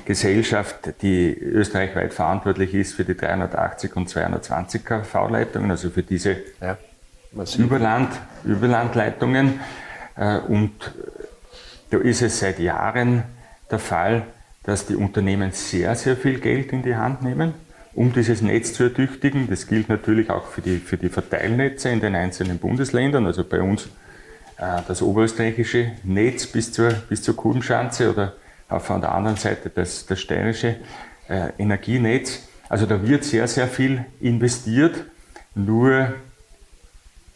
Gesellschaft, 0.05 1.01
die 1.01 1.37
österreichweit 1.37 2.13
verantwortlich 2.13 2.73
ist 2.73 2.93
für 2.93 3.03
die 3.03 3.15
380 3.15 3.95
und 3.95 4.09
220 4.09 4.85
kV-Leitungen, 4.85 5.69
also 5.69 5.89
für 5.89 6.03
diese 6.03 6.37
ja, 6.61 6.77
Überland, 7.57 8.09
Überlandleitungen. 8.45 9.59
Äh, 10.15 10.37
und 10.39 10.73
da 11.89 11.97
ist 11.97 12.21
es 12.21 12.39
seit 12.39 12.59
Jahren 12.59 13.23
der 13.69 13.79
Fall, 13.79 14.23
dass 14.63 14.85
die 14.85 14.95
Unternehmen 14.95 15.51
sehr, 15.51 15.95
sehr 15.95 16.15
viel 16.15 16.39
Geld 16.39 16.71
in 16.71 16.83
die 16.83 16.95
Hand 16.95 17.21
nehmen, 17.21 17.53
um 17.93 18.13
dieses 18.13 18.41
Netz 18.41 18.73
zu 18.73 18.83
ertüchtigen. 18.83 19.49
Das 19.49 19.67
gilt 19.67 19.89
natürlich 19.89 20.29
auch 20.29 20.47
für 20.47 20.61
die, 20.61 20.77
für 20.77 20.97
die 20.97 21.09
Verteilnetze 21.09 21.89
in 21.89 21.99
den 21.99 22.15
einzelnen 22.15 22.59
Bundesländern, 22.59 23.25
also 23.25 23.43
bei 23.43 23.61
uns 23.61 23.89
das 24.57 25.01
oberösterreichische 25.01 25.91
Netz 26.03 26.47
bis 26.47 26.71
zur, 26.71 26.89
bis 26.89 27.21
zur 27.21 27.35
Kurvenschanze 27.35 28.11
oder 28.11 28.33
auf 28.69 28.87
der 28.87 29.11
anderen 29.11 29.37
Seite 29.37 29.69
das, 29.69 30.05
das 30.05 30.19
steirische 30.19 30.77
äh, 31.29 31.49
Energienetz. 31.57 32.47
Also 32.69 32.85
da 32.85 33.01
wird 33.07 33.23
sehr, 33.23 33.47
sehr 33.47 33.67
viel 33.67 34.05
investiert, 34.19 35.05
nur 35.55 36.13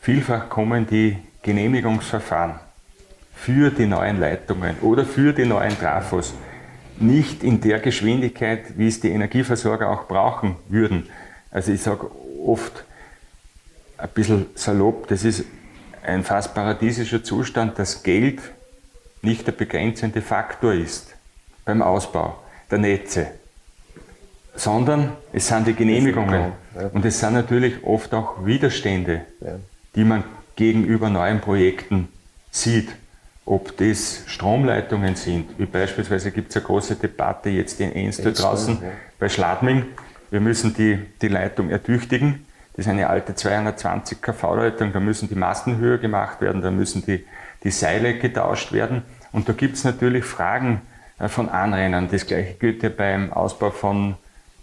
vielfach 0.01 0.49
kommen 0.49 0.87
die 0.87 1.17
Genehmigungsverfahren 1.41 2.59
für 3.33 3.71
die 3.71 3.85
neuen 3.85 4.19
Leitungen 4.19 4.75
oder 4.81 5.05
für 5.05 5.33
die 5.33 5.45
neuen 5.45 5.77
Trafos 5.79 6.33
nicht 6.99 7.43
in 7.43 7.61
der 7.61 7.79
Geschwindigkeit, 7.79 8.77
wie 8.77 8.87
es 8.87 8.99
die 8.99 9.09
Energieversorger 9.09 9.89
auch 9.89 10.07
brauchen 10.07 10.57
würden. 10.69 11.07
Also 11.49 11.71
ich 11.71 11.81
sage 11.81 12.11
oft, 12.45 12.83
ein 13.97 14.09
bisschen 14.09 14.47
salopp, 14.55 15.07
das 15.07 15.23
ist 15.23 15.45
ein 16.03 16.23
fast 16.23 16.53
paradiesischer 16.53 17.23
Zustand, 17.23 17.77
dass 17.79 18.03
Geld 18.03 18.41
nicht 19.21 19.45
der 19.45 19.51
begrenzende 19.51 20.21
Faktor 20.21 20.73
ist 20.73 21.15
beim 21.65 21.81
Ausbau 21.81 22.39
der 22.69 22.79
Netze, 22.79 23.27
sondern 24.55 25.11
es 25.31 25.47
sind 25.47 25.67
die 25.67 25.73
Genehmigungen. 25.73 26.53
Und 26.93 27.05
es 27.05 27.19
sind 27.19 27.33
natürlich 27.33 27.83
oft 27.83 28.13
auch 28.13 28.45
Widerstände, 28.45 29.21
die 29.95 30.03
man 30.03 30.23
gegenüber 30.55 31.09
neuen 31.09 31.41
Projekten 31.41 32.07
sieht. 32.49 32.89
Ob 33.45 33.75
das 33.77 34.23
Stromleitungen 34.27 35.15
sind, 35.15 35.57
wie 35.57 35.65
beispielsweise 35.65 36.31
gibt 36.31 36.51
es 36.51 36.57
eine 36.57 36.65
große 36.65 36.95
Debatte 36.95 37.49
jetzt 37.49 37.79
in 37.81 37.91
Enstal 37.91 38.33
draußen 38.33 38.77
ja. 38.81 38.89
bei 39.19 39.29
Schladming. 39.29 39.85
Wir 40.29 40.39
müssen 40.39 40.73
die, 40.73 40.99
die 41.21 41.27
Leitung 41.27 41.69
ertüchtigen. 41.69 42.45
Das 42.73 42.85
ist 42.85 42.91
eine 42.91 43.09
alte 43.09 43.35
220 43.35 44.21
kV-Leitung, 44.21 44.93
da 44.93 44.99
müssen 44.99 45.27
die 45.27 45.35
Masten 45.35 45.77
höher 45.77 45.97
gemacht 45.97 46.39
werden, 46.41 46.61
da 46.61 46.71
müssen 46.71 47.05
die, 47.05 47.25
die 47.63 47.71
Seile 47.71 48.17
getauscht 48.17 48.71
werden. 48.71 49.03
Und 49.33 49.49
da 49.49 49.53
gibt 49.53 49.75
es 49.75 49.83
natürlich 49.83 50.23
Fragen 50.23 50.81
äh, 51.19 51.27
von 51.27 51.49
Anrainern. 51.49 52.07
Das 52.09 52.25
gleiche 52.25 52.53
gilt 52.53 52.83
ja 52.83 52.89
beim 52.89 53.31
Ausbau 53.33 53.71
von 53.71 54.15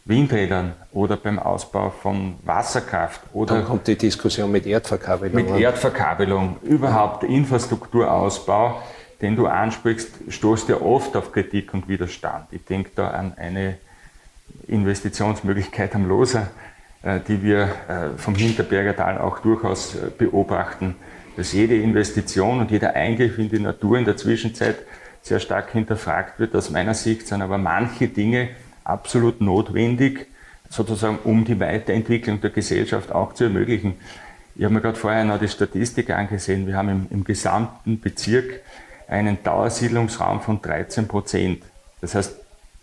Windrädern 0.09 0.73
oder 0.93 1.19
beim 1.19 1.39
Ausbau 1.39 1.91
von 1.91 2.37
Wasserkraft. 2.45 3.21
Oder 3.35 3.57
Dann 3.57 3.65
kommt 3.67 3.87
die 3.87 3.97
Diskussion 3.97 4.51
mit 4.51 4.67
Erdverkabelung. 4.67 5.35
Mit 5.35 5.61
Erdverkabelung, 5.61 6.57
überhaupt 6.63 7.25
Infrastrukturausbau, 7.25 8.81
den 9.21 9.37
du 9.37 9.47
ansprichst, 9.47 10.11
stoßt 10.29 10.71
ja 10.71 10.81
oft 10.81 11.15
auf 11.15 11.33
Kritik 11.33 11.75
und 11.75 11.89
Widerstand. 11.89 12.47
Ich 12.53 12.65
denke 12.65 12.91
da 12.95 13.11
an 13.11 13.35
eine 13.37 13.77
Investitionsmöglichkeit 14.67 15.95
am 15.95 16.09
Loser, 16.09 16.49
die 17.03 17.43
wir 17.43 17.69
äh, 17.89 18.19
vom 18.19 18.35
Hinterberger 18.35 18.97
Tal 18.97 19.19
auch 19.19 19.39
durchaus 19.39 19.97
beobachten, 20.19 20.97
dass 21.37 21.53
jede 21.53 21.77
Investition 21.77 22.59
und 22.59 22.71
jeder 22.73 22.95
Eingriff 22.95 23.39
in 23.39 23.49
die 23.49 23.61
Natur 23.61 23.99
in 23.99 24.05
der 24.05 24.17
Zwischenzeit 24.17 24.79
sehr 25.23 25.39
stark 25.39 25.71
hinterfragt 25.71 26.41
wird. 26.41 26.57
Aus 26.57 26.71
meiner 26.71 26.95
Sicht 26.95 27.29
sind 27.29 27.43
aber 27.43 27.59
manche 27.59 28.09
Dinge 28.09 28.49
absolut 28.83 29.41
notwendig, 29.41 30.27
sozusagen 30.69 31.19
um 31.25 31.45
die 31.45 31.61
Weiterentwicklung 31.61 32.41
der 32.41 32.51
Gesellschaft 32.51 33.13
auch 33.13 33.35
zu 33.35 33.45
ermöglichen. 33.45 33.95
Ich 34.57 34.65
habe 34.65 34.75
mir 34.75 34.81
gerade 34.81 34.99
vorher 34.99 35.25
noch 35.25 35.39
die 35.39 35.49
Statistik 35.49 36.11
angesehen. 36.11 36.67
Wir 36.67 36.77
haben 36.77 36.89
im, 36.89 37.07
im 37.11 37.25
gesamten 37.25 38.01
Bezirk 38.01 38.61
einen 39.07 39.43
Dauersiedlungsraum 39.43 40.41
von 40.41 40.61
13 40.61 41.07
Prozent. 41.07 41.63
Das 42.01 42.15
heißt, 42.15 42.35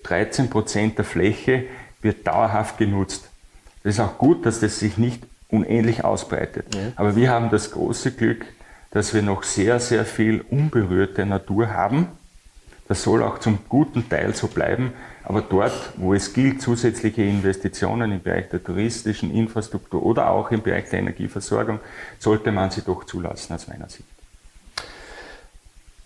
13 0.03 0.49
Prozent 0.49 0.97
der 0.97 1.05
Fläche 1.05 1.65
wird 2.01 2.25
dauerhaft 2.25 2.77
genutzt. 2.77 3.29
Das 3.85 3.93
ist 3.93 3.99
auch 4.01 4.17
gut, 4.17 4.45
dass 4.45 4.59
das 4.59 4.79
sich 4.79 4.97
nicht 4.97 5.23
unähnlich 5.47 6.03
ausbreitet. 6.03 6.75
Ja. 6.75 6.81
Aber 6.97 7.15
wir 7.15 7.29
haben 7.29 7.49
das 7.49 7.71
große 7.71 8.11
Glück, 8.11 8.45
dass 8.91 9.13
wir 9.13 9.21
noch 9.21 9.43
sehr, 9.43 9.79
sehr 9.79 10.03
viel 10.03 10.43
unberührte 10.49 11.25
Natur 11.25 11.69
haben 11.69 12.09
das 12.87 13.01
soll 13.01 13.23
auch 13.23 13.39
zum 13.39 13.59
guten 13.67 14.07
Teil 14.07 14.35
so 14.35 14.47
bleiben. 14.47 14.93
Aber 15.23 15.41
dort, 15.41 15.93
wo 15.97 16.13
es 16.13 16.33
gilt, 16.33 16.61
zusätzliche 16.61 17.23
Investitionen 17.23 18.11
im 18.11 18.21
Bereich 18.21 18.49
der 18.49 18.63
touristischen 18.63 19.31
Infrastruktur 19.31 20.05
oder 20.05 20.29
auch 20.29 20.51
im 20.51 20.61
Bereich 20.61 20.89
der 20.89 20.99
Energieversorgung, 20.99 21.79
sollte 22.19 22.51
man 22.51 22.69
sie 22.69 22.81
doch 22.81 23.03
zulassen, 23.05 23.53
aus 23.53 23.67
meiner 23.67 23.89
Sicht. 23.89 24.05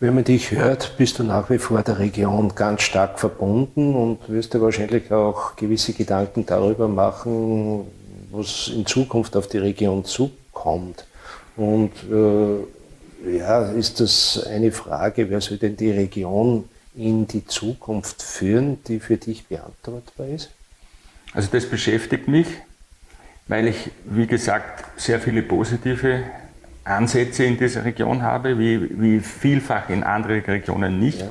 Wenn 0.01 0.15
man 0.15 0.23
dich 0.23 0.51
hört, 0.51 0.95
bist 0.97 1.19
du 1.19 1.23
nach 1.23 1.49
wie 1.49 1.57
vor 1.57 1.83
der 1.83 1.99
Region 1.99 2.55
ganz 2.55 2.83
stark 2.83 3.19
verbunden 3.19 3.95
und 3.95 4.29
wirst 4.29 4.53
dir 4.53 4.62
wahrscheinlich 4.62 5.12
auch 5.12 5.57
gewisse 5.57 5.91
Gedanken 5.91 6.45
darüber 6.45 6.88
machen, 6.88 7.85
was 8.31 8.69
in 8.73 8.85
Zukunft 8.85 9.35
auf 9.35 9.47
die 9.47 9.57
Region 9.57 10.05
zukommt. 10.05 11.05
Und 11.57 11.91
äh, 12.09 13.38
ja, 13.39 13.63
ist 13.71 13.99
das 13.99 14.41
eine 14.49 14.71
Frage, 14.71 15.29
wer 15.29 15.41
soll 15.41 15.57
denn 15.57 15.75
die 15.75 15.91
Region 15.91 16.69
in 16.95 17.27
die 17.27 17.45
Zukunft 17.45 18.23
führen, 18.23 18.81
die 18.88 19.01
für 19.01 19.17
dich 19.17 19.47
beantwortbar 19.47 20.27
ist? 20.27 20.49
Also 21.33 21.49
das 21.51 21.65
beschäftigt 21.65 22.29
mich, 22.29 22.47
weil 23.49 23.67
ich, 23.67 23.91
wie 24.05 24.27
gesagt, 24.27 24.85
sehr 24.95 25.19
viele 25.19 25.41
positive 25.41 26.23
Ansätze 26.89 27.43
in 27.43 27.58
dieser 27.58 27.86
Region 27.86 28.21
habe, 28.21 28.60
wie, 28.60 28.99
wie 28.99 29.19
vielfach 29.19 29.89
in 29.89 30.04
anderen 30.04 30.41
Regionen 30.41 30.99
nicht. 30.99 31.21
Ja. 31.21 31.30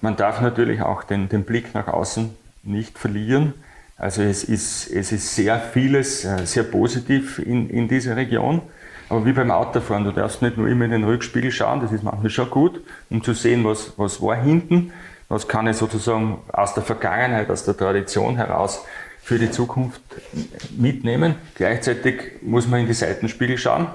Man 0.00 0.16
darf 0.16 0.40
natürlich 0.40 0.82
auch 0.82 1.04
den, 1.04 1.28
den 1.28 1.44
Blick 1.44 1.74
nach 1.74 1.88
außen 1.88 2.30
nicht 2.62 2.98
verlieren. 2.98 3.54
Also 3.96 4.22
es 4.22 4.44
ist, 4.44 4.88
es 4.88 5.10
ist 5.10 5.34
sehr 5.34 5.58
vieles 5.58 6.24
äh, 6.24 6.46
sehr 6.46 6.62
positiv 6.62 7.40
in, 7.40 7.68
in 7.68 7.88
dieser 7.88 8.16
Region. 8.16 8.62
Aber 9.08 9.24
wie 9.24 9.32
beim 9.32 9.50
Autofahren, 9.50 10.04
du 10.04 10.12
darfst 10.12 10.42
nicht 10.42 10.56
nur 10.56 10.68
immer 10.68 10.84
in 10.84 10.90
den 10.90 11.04
Rückspiegel 11.04 11.50
schauen, 11.50 11.80
das 11.80 11.92
ist 11.92 12.04
manchmal 12.04 12.30
schon 12.30 12.50
gut, 12.50 12.80
um 13.10 13.24
zu 13.24 13.32
sehen, 13.32 13.64
was, 13.64 13.94
was 13.96 14.20
war 14.20 14.36
hinten, 14.36 14.92
was 15.28 15.48
kann 15.48 15.66
ich 15.66 15.76
sozusagen 15.76 16.38
aus 16.52 16.74
der 16.74 16.82
Vergangenheit, 16.82 17.50
aus 17.50 17.64
der 17.64 17.76
Tradition 17.76 18.36
heraus 18.36 18.84
für 19.22 19.38
die 19.38 19.50
Zukunft 19.50 20.00
mitnehmen. 20.76 21.34
Gleichzeitig 21.54 22.42
muss 22.42 22.68
man 22.68 22.80
in 22.80 22.86
die 22.86 22.94
Seitenspiegel 22.94 23.58
schauen. 23.58 23.88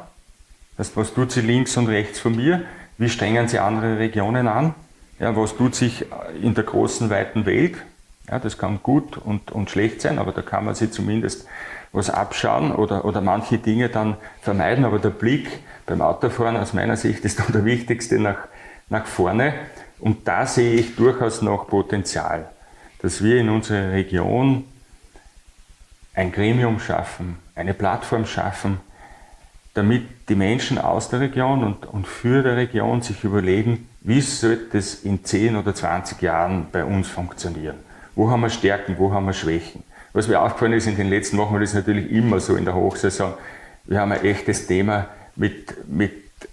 Das 0.78 0.96
was 0.98 1.14
tut 1.14 1.32
sie 1.32 1.42
links 1.42 1.78
und 1.78 1.88
rechts 1.88 2.20
von 2.20 2.36
mir? 2.36 2.64
Wie 2.98 3.10
strengen 3.10 3.48
sie 3.48 3.60
andere 3.60 4.00
Regionen 4.00 4.48
an? 4.48 4.74
Ja, 5.20 5.36
was 5.36 5.56
tut 5.56 5.76
sich 5.76 6.06
in 6.42 6.54
der 6.54 6.64
großen, 6.64 7.10
weiten 7.10 7.46
Welt? 7.46 7.76
Ja, 8.30 8.40
das 8.40 8.58
kann 8.58 8.80
gut 8.82 9.18
und, 9.18 9.52
und 9.52 9.70
schlecht 9.70 10.02
sein, 10.02 10.18
aber 10.18 10.32
da 10.32 10.42
kann 10.42 10.66
man 10.66 10.76
sich 10.76 10.92
zumindest 10.92 11.48
was 11.92 12.10
abschauen 12.10 12.74
oder, 12.74 13.06
oder 13.06 13.22
manche 13.22 13.58
Dinge 13.58 13.90
dann 13.90 14.18
vermeiden. 14.42 14.86
Aber 14.86 15.00
der 15.00 15.12
Blick 15.12 15.48
beim 15.86 16.02
Autofahren 16.02 16.58
aus 16.58 16.74
meiner 16.74 16.98
Sicht 16.98 17.24
ist 17.26 17.40
dann 17.42 17.52
der 17.52 17.66
wichtigste 17.66 18.20
nach, 18.20 18.48
nach 18.90 19.06
vorne. 19.06 19.54
Und 20.00 20.28
da 20.28 20.46
sehe 20.46 20.74
ich 20.74 20.96
durchaus 20.96 21.42
noch 21.42 21.68
Potenzial, 21.68 22.50
dass 23.02 23.24
wir 23.24 23.38
in 23.38 23.50
unserer 23.50 23.92
Region 23.92 24.66
ein 26.16 26.32
Gremium 26.32 26.80
schaffen, 26.80 27.38
eine 27.56 27.74
Plattform 27.74 28.26
schaffen, 28.26 28.80
damit 29.74 30.04
die 30.30 30.36
Menschen 30.36 30.78
aus 30.78 31.10
der 31.10 31.20
Region 31.20 31.64
und, 31.64 31.86
und 31.86 32.08
für 32.08 32.44
die 32.44 32.50
Region 32.50 33.02
sich 33.02 33.24
überlegen, 33.24 33.90
wie 34.02 34.22
sollte 34.22 34.78
es 34.78 35.04
in 35.04 35.24
10 35.24 35.56
oder 35.56 35.74
20 35.74 36.22
Jahren 36.22 36.68
bei 36.72 36.86
uns 36.86 37.08
funktionieren? 37.08 37.78
Wo 38.16 38.30
haben 38.30 38.42
wir 38.42 38.50
Stärken, 38.50 38.96
wo 38.98 39.12
haben 39.12 39.26
wir 39.26 39.34
Schwächen? 39.34 39.84
Was 40.14 40.28
mir 40.28 40.42
aufgefallen 40.42 40.74
ist 40.74 40.86
in 40.86 40.96
den 40.96 41.10
letzten 41.10 41.38
Wochen, 41.38 41.54
weil 41.54 41.62
das 41.62 41.72
ist 41.72 41.76
natürlich 41.76 42.12
immer 42.12 42.40
so 42.40 42.56
in 42.56 42.66
der 42.66 42.76
Hochsaison, 42.76 43.34
wir 43.86 44.00
haben 44.00 44.12
ein 44.12 44.24
echtes 44.24 44.68
Thema 44.68 45.08
mit, 45.36 45.90
mit 45.90 46.12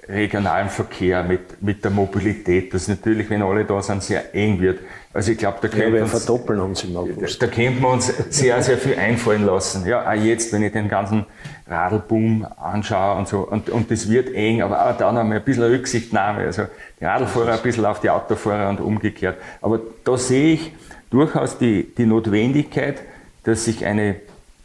regionalem 0.09 0.69
Verkehr, 0.69 1.23
mit, 1.23 1.63
mit 1.63 1.85
der 1.85 1.91
Mobilität, 1.91 2.73
das 2.73 2.89
natürlich, 2.89 3.29
wenn 3.29 3.43
alle 3.43 3.65
da 3.65 3.83
sind, 3.83 4.03
sehr 4.03 4.35
eng 4.35 4.61
wird. 4.61 4.81
Also 5.13 5.33
ich 5.33 5.39
glaube, 5.39 5.59
da 5.61 5.67
können 5.67 5.93
ja, 5.95 6.01
wir 6.01 6.07
verdoppeln 6.07 6.61
uns 6.61 6.85
im 6.85 6.97
August. 6.97 7.43
Da 7.43 7.49
könnten 7.49 7.81
wir 7.81 7.89
uns 7.89 8.13
sehr, 8.31 8.63
sehr 8.63 8.79
viel 8.79 8.95
einfallen 8.95 9.45
lassen. 9.45 9.85
Ja, 9.85 10.09
auch 10.09 10.15
jetzt, 10.15 10.53
wenn 10.53 10.63
ich 10.63 10.73
den 10.73 10.89
ganzen 10.89 11.27
Radlboom 11.67 12.47
anschaue 12.57 13.19
und 13.19 13.27
so, 13.27 13.41
und, 13.41 13.71
und 13.71 13.91
das 13.91 14.09
wird 14.09 14.33
eng, 14.33 14.63
aber 14.63 14.89
auch 14.89 14.97
dann 14.97 15.17
haben 15.17 15.31
wir 15.31 15.39
ein 15.39 15.45
bisschen 15.45 15.65
Rücksichtnahme, 15.65 16.43
also 16.43 16.63
die 17.01 17.05
Radlfahrer 17.05 17.55
ein 17.55 17.63
bisschen 17.63 17.87
auf 17.87 17.99
die 17.99 18.09
Autofahrer 18.09 18.69
und 18.69 18.81
umgekehrt. 18.81 19.37
Aber 19.61 19.81
da 20.05 20.17
sehe 20.17 20.55
ich 20.55 20.73
durchaus 21.11 21.59
die, 21.59 21.93
die 21.97 22.07
Notwendigkeit, 22.07 23.03
dass 23.43 23.65
sich 23.65 23.85
eine 23.85 24.17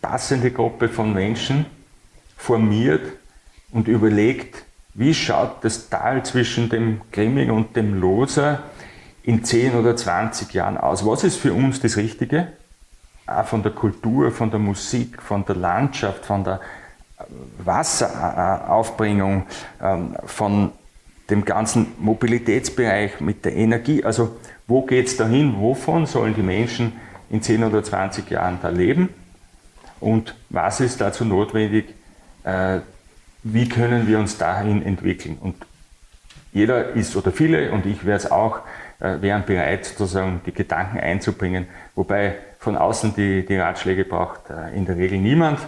passende 0.01 0.51
Gruppe 0.51 0.89
von 0.89 1.11
Menschen 1.11 1.65
formiert 2.37 3.01
und 3.71 3.87
überlegt, 3.87 4.63
wie 4.93 5.15
schaut 5.15 5.63
das 5.63 5.89
Tal 5.89 6.23
zwischen 6.23 6.69
dem 6.69 7.01
Grimming 7.11 7.49
und 7.49 7.75
dem 7.75 7.99
Loser 7.99 8.63
in 9.25 9.43
10 9.43 9.75
oder 9.75 9.95
20 9.95 10.53
Jahren 10.53 10.77
aus? 10.77 11.05
Was 11.05 11.23
ist 11.23 11.37
für 11.37 11.53
uns 11.53 11.79
das 11.81 11.97
Richtige? 11.97 12.47
Auch 13.25 13.45
von 13.45 13.63
der 13.63 13.71
Kultur, 13.71 14.31
von 14.31 14.51
der 14.51 14.59
Musik, 14.59 15.21
von 15.21 15.43
der 15.45 15.55
Landschaft, 15.55 16.25
von 16.25 16.43
der 16.43 16.61
Wasseraufbringung, 17.63 19.47
ähm, 19.81 20.15
von 20.25 20.71
dem 21.29 21.43
ganzen 21.43 21.93
Mobilitätsbereich 21.97 23.19
mit 23.19 23.45
der 23.45 23.55
Energie. 23.55 24.03
Also 24.03 24.37
wo 24.67 24.83
geht 24.83 25.07
es 25.07 25.17
dahin? 25.17 25.55
Wovon 25.59 26.05
sollen 26.05 26.35
die 26.35 26.43
Menschen 26.43 26.93
in 27.31 27.41
10 27.41 27.63
oder 27.63 27.83
20 27.83 28.29
Jahren 28.29 28.59
da 28.61 28.69
leben 28.69 29.09
und 29.99 30.35
was 30.49 30.81
ist 30.81 31.01
dazu 31.01 31.25
notwendig, 31.25 31.95
äh, 32.43 32.79
wie 33.41 33.67
können 33.67 34.07
wir 34.07 34.19
uns 34.19 34.37
dahin 34.37 34.83
entwickeln. 34.83 35.37
Und 35.39 35.55
jeder 36.53 36.89
ist 36.89 37.15
oder 37.15 37.31
viele 37.31 37.71
und 37.71 37.85
ich 37.85 38.05
wäre 38.05 38.17
es 38.17 38.29
auch, 38.29 38.57
äh, 38.57 38.61
wären 38.99 39.45
bereit 39.45 39.85
sozusagen 39.85 40.41
die 40.45 40.53
Gedanken 40.53 40.99
einzubringen, 40.99 41.67
wobei 41.95 42.35
von 42.59 42.77
außen 42.77 43.13
die, 43.15 43.45
die 43.45 43.57
Ratschläge 43.57 44.05
braucht 44.05 44.49
äh, 44.49 44.75
in 44.75 44.85
der 44.85 44.97
Regel 44.97 45.19
niemand. 45.19 45.59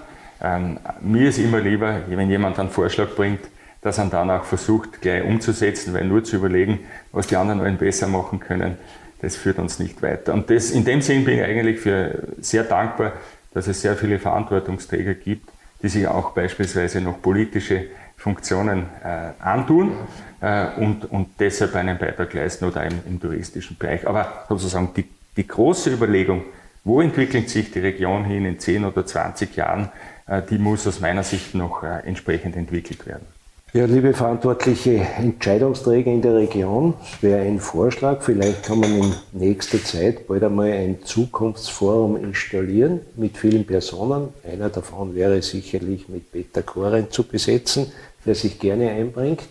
Ähm, 0.42 0.80
mir 1.02 1.30
ist 1.30 1.38
immer 1.38 1.60
lieber, 1.60 2.02
wenn 2.08 2.30
jemand 2.30 2.60
einen 2.60 2.70
Vorschlag 2.70 3.16
bringt, 3.16 3.42
dass 3.82 3.98
man 3.98 4.10
dann 4.10 4.32
auch 4.32 4.44
versucht, 4.44 5.02
gleich 5.02 5.24
umzusetzen, 5.24 5.94
weil 5.94 6.06
nur 6.06 6.24
zu 6.24 6.38
überlegen, 6.38 6.80
was 7.12 7.28
die 7.28 7.36
anderen 7.36 7.62
wollen 7.62 7.78
besser 7.78 8.08
machen 8.08 8.40
können, 8.40 8.78
das 9.22 9.36
führt 9.36 9.60
uns 9.60 9.80
nicht 9.80 10.02
weiter. 10.02 10.34
Und 10.34 10.50
das, 10.50 10.72
in 10.72 10.86
dem 10.86 11.02
Sinn 11.02 11.24
bin 11.24 11.40
ich 11.40 11.44
eigentlich 11.44 11.80
für 11.80 12.24
sehr 12.40 12.64
dankbar, 12.64 13.14
dass 13.54 13.68
es 13.68 13.82
sehr 13.82 13.96
viele 13.96 14.20
Verantwortungsträger 14.20 15.14
gibt, 15.14 15.50
die 15.82 15.90
sich 15.90 16.08
auch 16.08 16.32
beispielsweise 16.32 17.02
noch 17.02 17.22
politische 17.22 17.86
Funktionen 18.16 18.86
äh, 19.04 19.32
antun 19.40 19.92
äh, 19.92 19.94
und, 20.40 21.06
und 21.10 21.30
deshalb 21.40 21.76
einen 21.76 21.98
Beitrag 21.98 22.34
leisten 22.34 22.66
oder 22.66 22.84
im, 22.84 23.00
im 23.08 23.20
touristischen 23.20 23.76
Bereich. 23.78 24.08
Aber 24.08 24.46
sozusagen 24.48 24.92
die, 24.96 25.06
die 25.36 25.48
große 25.48 25.92
Überlegung, 25.92 26.44
wo 26.84 27.02
entwickelt 27.02 27.50
sich 27.50 27.72
die 27.72 27.80
Region 27.80 28.24
hin 28.24 28.46
in 28.46 28.60
10 28.60 28.86
oder 28.86 29.06
20 29.06 29.56
Jahren, 29.56 29.90
äh, 30.28 30.42
die 30.42 30.58
muss 30.58 30.88
aus 30.88 31.00
meiner 31.00 31.24
Sicht 31.24 31.56
noch 31.56 31.84
äh, 31.84 32.06
entsprechend 32.06 32.56
entwickelt 32.56 33.06
werden. 33.06 33.26
Ja, 33.74 33.86
liebe 33.86 34.14
verantwortliche 34.14 35.06
Entscheidungsträger 35.18 36.10
in 36.10 36.22
der 36.22 36.36
Region, 36.36 36.94
es 37.04 37.22
wäre 37.22 37.42
ein 37.42 37.60
Vorschlag, 37.60 38.22
vielleicht 38.22 38.64
kann 38.64 38.80
man 38.80 38.96
in 38.96 39.14
nächster 39.34 39.84
Zeit 39.84 40.26
bald 40.26 40.44
einmal 40.44 40.72
ein 40.72 41.04
Zukunftsforum 41.04 42.16
installieren 42.16 43.02
mit 43.18 43.38
vielen 43.38 43.66
Personen. 43.66 44.30
Einer 44.50 44.70
davon 44.70 45.14
wäre 45.14 45.42
sicherlich 45.42 46.08
mit 46.08 46.32
Peter 46.32 46.64
Koren 46.64 47.12
zu 47.12 47.24
besetzen, 47.24 47.92
der 48.26 48.36
sich 48.36 48.58
gerne 48.58 48.90
einbringt, 48.90 49.44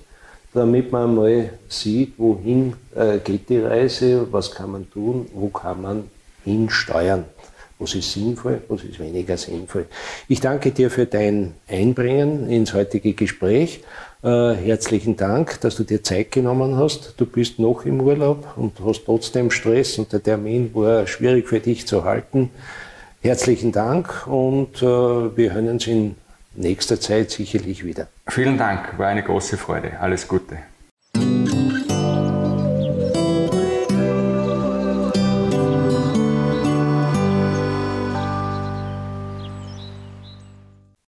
damit 0.57 0.91
man 0.91 1.15
mal 1.15 1.51
sieht, 1.69 2.15
wohin 2.19 2.75
äh, 2.95 3.19
geht 3.19 3.49
die 3.49 3.59
Reise, 3.59 4.27
was 4.31 4.51
kann 4.51 4.73
man 4.73 4.91
tun, 4.91 5.27
wo 5.35 5.49
kann 5.49 5.83
man 5.83 6.05
hinsteuern. 6.45 7.25
Was 7.79 7.95
ist 7.95 8.13
sinnvoll, 8.13 8.63
was 8.69 8.83
ist 8.85 8.99
weniger 8.99 9.37
sinnvoll. 9.37 9.87
Ich 10.29 10.41
danke 10.41 10.71
dir 10.71 10.91
für 10.91 11.05
dein 11.05 11.53
Einbringen 11.69 12.49
ins 12.49 12.73
heutige 12.73 13.13
Gespräch. 13.13 13.83
Äh, 14.23 14.55
herzlichen 14.55 15.17
Dank, 15.17 15.61
dass 15.61 15.77
du 15.77 15.85
dir 15.85 16.03
Zeit 16.03 16.33
genommen 16.33 16.77
hast. 16.77 17.15
Du 17.19 17.27
bist 17.27 17.59
noch 17.59 17.85
im 17.85 18.01
Urlaub 18.01 18.57
und 18.57 18.81
hast 18.83 19.05
trotzdem 19.05 19.51
Stress 19.51 19.99
und 19.99 20.11
der 20.11 20.23
Termin 20.23 20.75
war 20.75 21.07
schwierig 21.07 21.49
für 21.49 21.61
dich 21.61 21.87
zu 21.87 22.05
halten. 22.05 22.49
Herzlichen 23.21 23.73
Dank 23.73 24.27
und 24.27 24.83
äh, 24.83 24.87
wir 24.87 25.53
hören 25.53 25.69
uns 25.69 25.87
in 25.87 26.15
nächster 26.55 26.99
Zeit 26.99 27.31
sicherlich 27.31 27.85
wieder. 27.85 28.09
Vielen 28.29 28.59
Dank, 28.59 28.99
war 28.99 29.09
eine 29.09 29.23
große 29.23 29.57
Freude. 29.57 29.99
Alles 30.01 30.27
Gute. 30.27 30.59